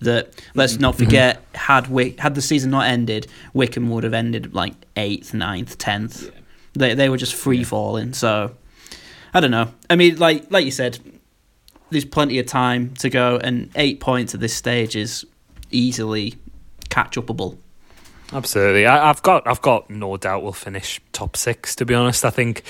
[0.01, 0.81] That let's mm-hmm.
[0.81, 1.05] not mm-hmm.
[1.05, 5.77] forget had Wick, had the season not ended, Wycombe would have ended like eighth, ninth,
[5.77, 6.31] tenth.
[6.73, 8.13] They they were just free falling.
[8.13, 8.55] So
[9.33, 9.71] I don't know.
[9.89, 10.99] I mean, like like you said,
[11.91, 15.25] there's plenty of time to go, and eight points at this stage is
[15.69, 16.35] easily
[16.89, 17.57] catch upable.
[18.33, 21.75] Absolutely, I, I've got I've got no doubt we'll finish top six.
[21.75, 22.63] To be honest, I think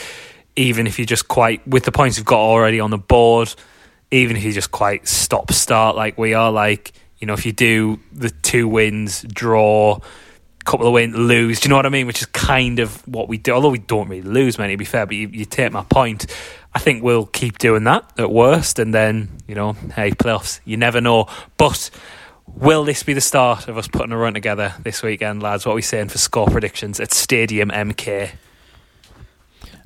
[0.56, 3.54] even if you just quite with the points you've got already on the board,
[4.10, 7.52] even if you just quite stop start like we are, like you know, if you
[7.52, 10.00] do the two wins, draw,
[10.66, 12.08] couple of wins, lose, do you know what I mean?
[12.08, 13.54] Which is kind of what we do.
[13.54, 16.26] Although we don't really lose many, to be fair, but you, you take my point.
[16.74, 20.76] I think we'll keep doing that at worst, and then you know, hey, playoffs, you
[20.76, 21.90] never know, but.
[22.54, 25.66] Will this be the start of us putting a run together this weekend, lads?
[25.66, 28.32] What are we saying for score predictions at Stadium MK?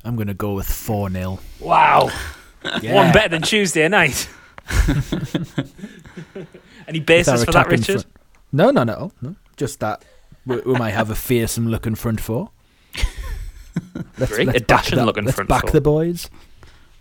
[0.02, 1.38] I'm going to go with 4 0.
[1.60, 2.10] Wow.
[2.62, 4.28] One better than Tuesday night.
[6.88, 8.04] Any basis for that, Richard?
[8.52, 9.36] No, no, no, no.
[9.56, 10.04] Just that
[10.46, 12.50] we, we might have a fearsome looking front four.
[14.18, 15.70] Let's, Great, a back dashing that- looking let's front back four.
[15.72, 16.30] the boys.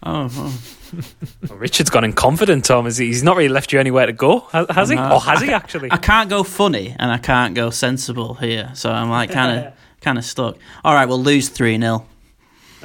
[0.04, 0.60] Oh, oh.
[1.50, 2.86] Well, Richard's gone in confident, Tom.
[2.86, 3.08] Has he?
[3.08, 4.98] He's not really left you anywhere to go, has, has he?
[4.98, 5.92] Or has he actually?
[5.92, 9.74] I can't go funny and I can't go sensible here, so I'm like kind of
[10.02, 10.58] kind of stuck.
[10.84, 12.06] All right, we'll lose three 0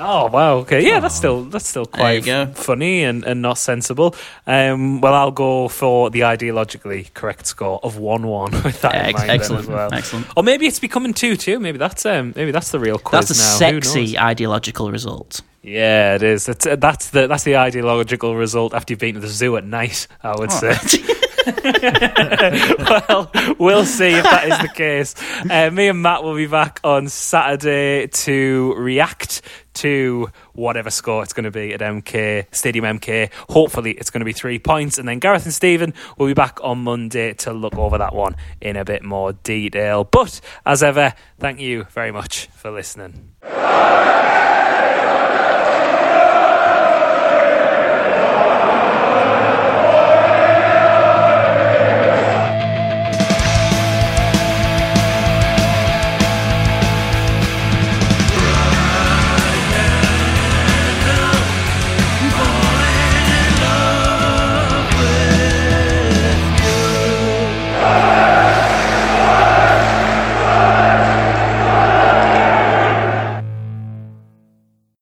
[0.02, 2.52] Oh wow, okay, yeah, that's still that's still There you quite go.
[2.54, 4.14] funny and, and not sensible.
[4.46, 9.00] Um, well, I'll go for the ideologically correct score of one one with that in
[9.00, 9.92] Ex- mind then excellent, as well.
[9.94, 10.26] excellent.
[10.36, 11.60] Or maybe it's becoming two two.
[11.60, 13.72] Maybe that's um, maybe that's the real quiz That's a now.
[13.72, 15.42] Who sexy ideological result.
[15.62, 16.48] Yeah, it is.
[16.48, 19.64] It's, uh, that's the that's the ideological result after you've been to the zoo at
[19.64, 20.06] night.
[20.22, 20.74] I would say.
[21.46, 25.14] well, we'll see if that is the case.
[25.50, 31.32] Uh, me and Matt will be back on Saturday to react to whatever score it's
[31.32, 33.32] going to be at MK Stadium MK.
[33.48, 36.58] Hopefully, it's going to be three points, and then Gareth and Stephen will be back
[36.62, 40.04] on Monday to look over that one in a bit more detail.
[40.04, 43.34] But as ever, thank you very much for listening.